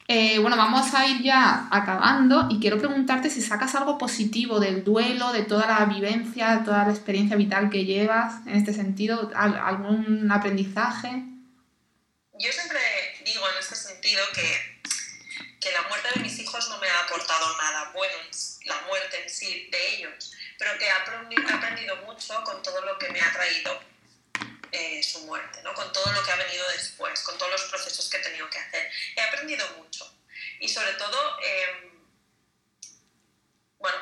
[0.07, 4.83] eh, bueno, vamos a ir ya acabando y quiero preguntarte si sacas algo positivo del
[4.83, 9.31] duelo, de toda la vivencia, de toda la experiencia vital que llevas en este sentido,
[9.35, 11.23] algún aprendizaje.
[12.43, 12.81] Yo siempre
[13.23, 14.81] digo en este sentido que,
[15.61, 18.17] que la muerte de mis hijos no me ha aportado nada bueno,
[18.65, 23.09] la muerte en sí de ellos, pero que he aprendido mucho con todo lo que
[23.11, 23.81] me ha traído
[24.73, 25.73] eh, su muerte, ¿no?
[25.73, 28.59] con todo lo que ha venido después, con todos los procesos que he tenido que
[28.59, 28.91] hacer.
[29.15, 30.13] He aprendido mucho
[30.59, 31.91] y sobre todo, em,
[33.79, 33.97] bueno,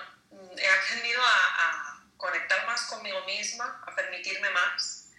[0.58, 1.88] he aprendido a,
[2.18, 5.10] conectar más conmigo misma, a permitirme más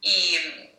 [0.00, 0.75] y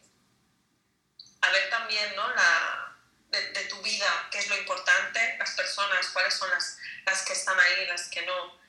[1.47, 2.27] a ver también ¿no?
[2.33, 2.95] la,
[3.29, 7.59] de, tu vida, qué es lo importante, las personas, cuáles son las, las que están
[7.59, 8.59] ahí, las que no.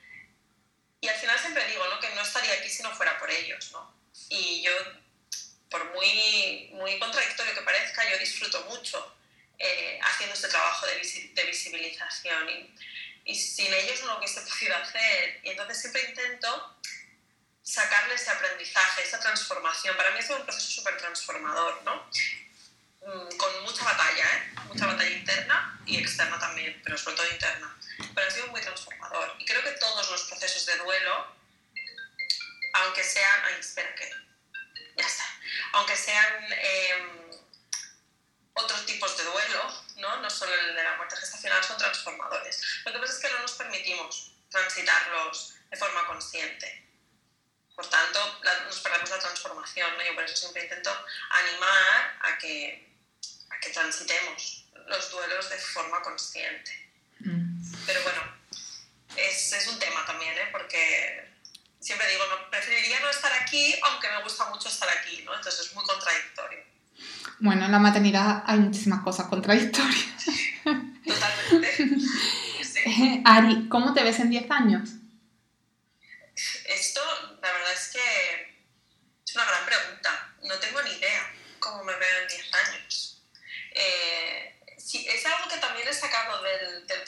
[1.01, 1.99] Y al final siempre digo ¿no?
[1.99, 3.71] que no estaría aquí si no fuera por ellos.
[3.71, 3.93] ¿no?
[4.29, 4.71] Y yo
[5.69, 9.15] por muy, muy contradictorio que parezca, yo disfruto mucho
[9.57, 10.95] eh, haciendo este trabajo de,
[11.33, 12.75] de visibilización y,
[13.25, 15.39] y, sin ellos no lo hubiese podido hacer.
[15.43, 16.77] Y entonces siempre intento
[17.61, 19.95] sacarle ese aprendizaje, esa transformación.
[19.95, 22.09] Para mí es un proceso súper transformador, ¿no?
[23.09, 24.53] Mm, con mucha batalla, ¿eh?
[24.65, 27.75] mucha batalla interna y externa también, pero sobre todo interna.
[28.13, 29.35] Pero ha sido muy transformador.
[29.39, 31.35] Y creo que todos los procesos de duelo,
[32.73, 33.45] aunque sean...
[33.45, 34.11] Ay, espera, que
[34.95, 35.23] ya está.
[35.73, 37.31] Aunque sean em,
[38.53, 40.17] otros tipos de duelo, ¿no?
[40.17, 42.61] no solo el de la muerte gestacional, son transformadores.
[42.85, 46.85] Lo que pasa es que no nos permitimos transitarlos de forma consciente.
[47.75, 49.97] Por tanto, nos perdemos la transformación.
[49.97, 50.03] ¿no?
[50.03, 50.91] Yo por eso siempre intento
[51.31, 52.88] animar a que,
[53.61, 56.71] que transitemos los duelos de forma consciente.
[57.19, 57.61] Mm.
[57.85, 58.21] Pero bueno,
[59.15, 60.49] es, es un tema también, ¿eh?
[60.51, 61.29] porque
[61.79, 65.35] siempre digo, no, preferiría no estar aquí, aunque me gusta mucho estar aquí, ¿no?
[65.35, 66.59] Entonces es muy contradictorio.
[67.39, 70.25] Bueno, en la maternidad hay muchísimas cosas contradictorias.
[71.05, 71.87] Totalmente.
[72.61, 73.21] Sí.
[73.25, 74.89] Ari, ¿cómo te ves en 10 años?
[76.65, 77.01] Esto,
[77.41, 78.55] la verdad es que
[79.25, 80.33] es una gran pregunta.
[80.43, 83.21] No tengo ni idea cómo me veo en 10 años.
[83.71, 85.57] Eh, sí, es algo que
[86.43, 87.03] del, del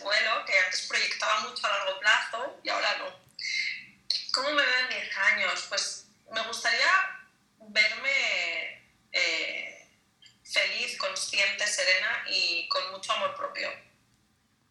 [0.45, 3.19] que antes proyectaba mucho a largo plazo y ahora no.
[4.33, 5.65] ¿Cómo me veo en 10 años?
[5.69, 7.19] Pues me gustaría
[7.59, 9.87] verme eh,
[10.43, 13.69] feliz, consciente, serena y con mucho amor propio.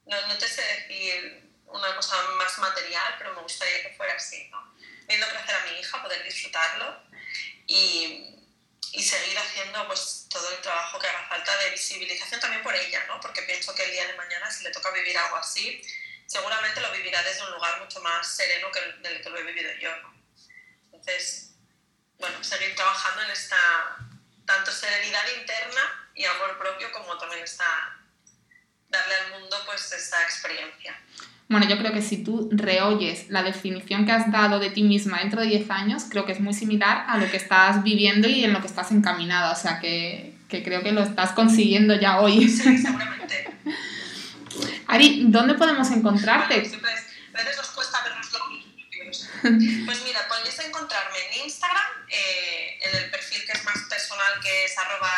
[0.07, 4.49] No, no te sé decir una cosa más material, pero me gustaría que fuera así,
[4.51, 4.75] ¿no?
[5.07, 7.03] Viendo crecer a mi hija, poder disfrutarlo
[7.67, 8.40] y,
[8.93, 13.05] y seguir haciendo pues, todo el trabajo que haga falta de visibilización también por ella,
[13.07, 13.21] ¿no?
[13.21, 15.83] Porque pienso que el día de mañana, si le toca vivir algo así,
[16.27, 19.43] seguramente lo vivirá desde un lugar mucho más sereno que el, del que lo he
[19.43, 20.15] vivido yo, ¿no?
[20.87, 21.53] Entonces,
[22.19, 23.97] bueno, seguir trabajando en esta
[24.45, 27.97] tanto serenidad interna y amor propio como también esta
[28.89, 31.01] darle al mundo pues esta experiencia.
[31.51, 35.19] Bueno, yo creo que si tú reoyes la definición que has dado de ti misma
[35.19, 38.45] dentro de 10 años, creo que es muy similar a lo que estás viviendo y
[38.45, 39.51] en lo que estás encaminada.
[39.53, 42.49] O sea, que, que creo que lo estás consiguiendo ya hoy.
[42.49, 43.51] Sí, seguramente.
[44.87, 46.55] Ari, ¿dónde podemos encontrarte?
[46.55, 49.29] Bueno, siempre es- a veces nos cuesta vernos los.
[49.87, 54.65] Pues mira, podéis encontrarme en Instagram, eh, en el perfil que es más personal, que
[54.67, 55.11] es arroba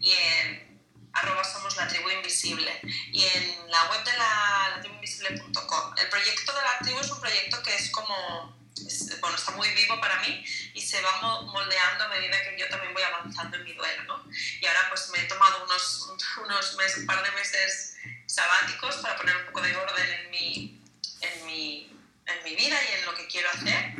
[0.00, 0.71] y en
[1.14, 2.80] arroba somos la tribu invisible,
[3.12, 5.94] y en la web de la, tribuinvisible.com.
[5.98, 8.56] El proyecto de la tribu es un proyecto que es como,
[8.86, 10.44] es- bueno, está muy vivo para mí
[10.74, 14.02] y se va mo- moldeando a medida que yo también voy avanzando en mi duelo,
[14.04, 14.24] ¿no?
[14.60, 16.08] Y ahora pues me he tomado unos,
[16.44, 17.96] unos meses, un par de meses
[18.26, 20.80] sabáticos para poner un poco de orden en mi,
[21.20, 21.92] en mi,
[22.26, 23.92] en mi vida y en lo que quiero hacer.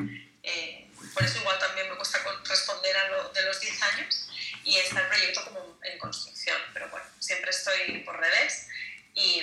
[0.42, 4.28] Eh, por eso igual también me cuesta con- responder a lo de los 10 años
[4.64, 8.68] y está el proyecto como en construcción, pero bueno, siempre estoy por redes
[9.14, 9.42] y,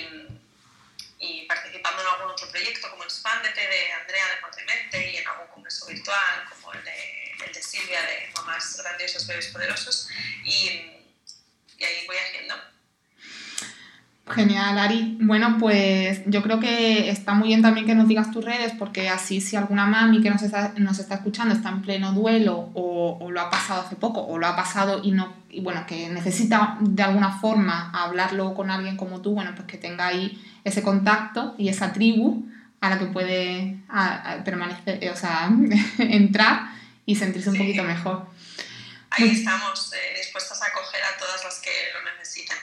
[1.18, 5.46] y participando en algún otro proyecto como Expándete de Andrea de Madremente y en algún
[5.48, 10.08] congreso virtual como el de, el de Silvia de Mamás Grandiosas, Bebés Poderosos
[10.44, 10.50] y,
[11.78, 12.54] y ahí voy haciendo.
[14.34, 15.16] Genial, Ari.
[15.20, 15.56] Bueno,
[16.22, 19.40] pues yo creo que está muy bien también que nos digas tus redes, porque así
[19.40, 23.30] si alguna mami que nos está, nos está escuchando está en pleno duelo o, o
[23.30, 26.76] lo ha pasado hace poco o lo ha pasado y no y bueno, que necesita
[26.80, 31.54] de alguna forma hablarlo con alguien como tú, bueno, pues que tenga ahí ese contacto
[31.58, 32.46] y esa tribu
[32.80, 35.50] a la que puede a- a permanecer, o sea,
[35.98, 36.70] entrar
[37.04, 38.26] y sentirse un poquito mejor.
[39.10, 42.56] Ahí estamos eh, dispuestas a acoger a todas las que lo necesitan.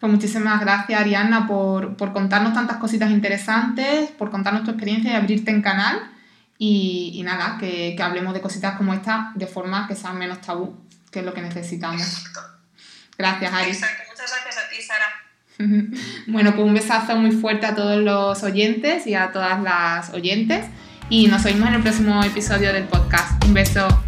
[0.00, 5.14] Pues muchísimas gracias, Ariana, por, por contarnos tantas cositas interesantes, por contarnos tu experiencia y
[5.14, 6.10] abrirte en canal.
[6.58, 10.40] Y, y nada, que, que hablemos de cositas como esta de forma que sean menos
[10.40, 10.76] tabú,
[11.10, 12.24] que es lo que necesitamos.
[13.18, 13.70] Gracias, Ari.
[13.70, 14.02] Exacto.
[14.10, 15.24] Muchas gracias a ti, Sara.
[16.26, 20.66] Bueno, pues un besazo muy fuerte a todos los oyentes y a todas las oyentes.
[21.10, 23.44] Y nos oímos en el próximo episodio del podcast.
[23.44, 24.03] Un beso.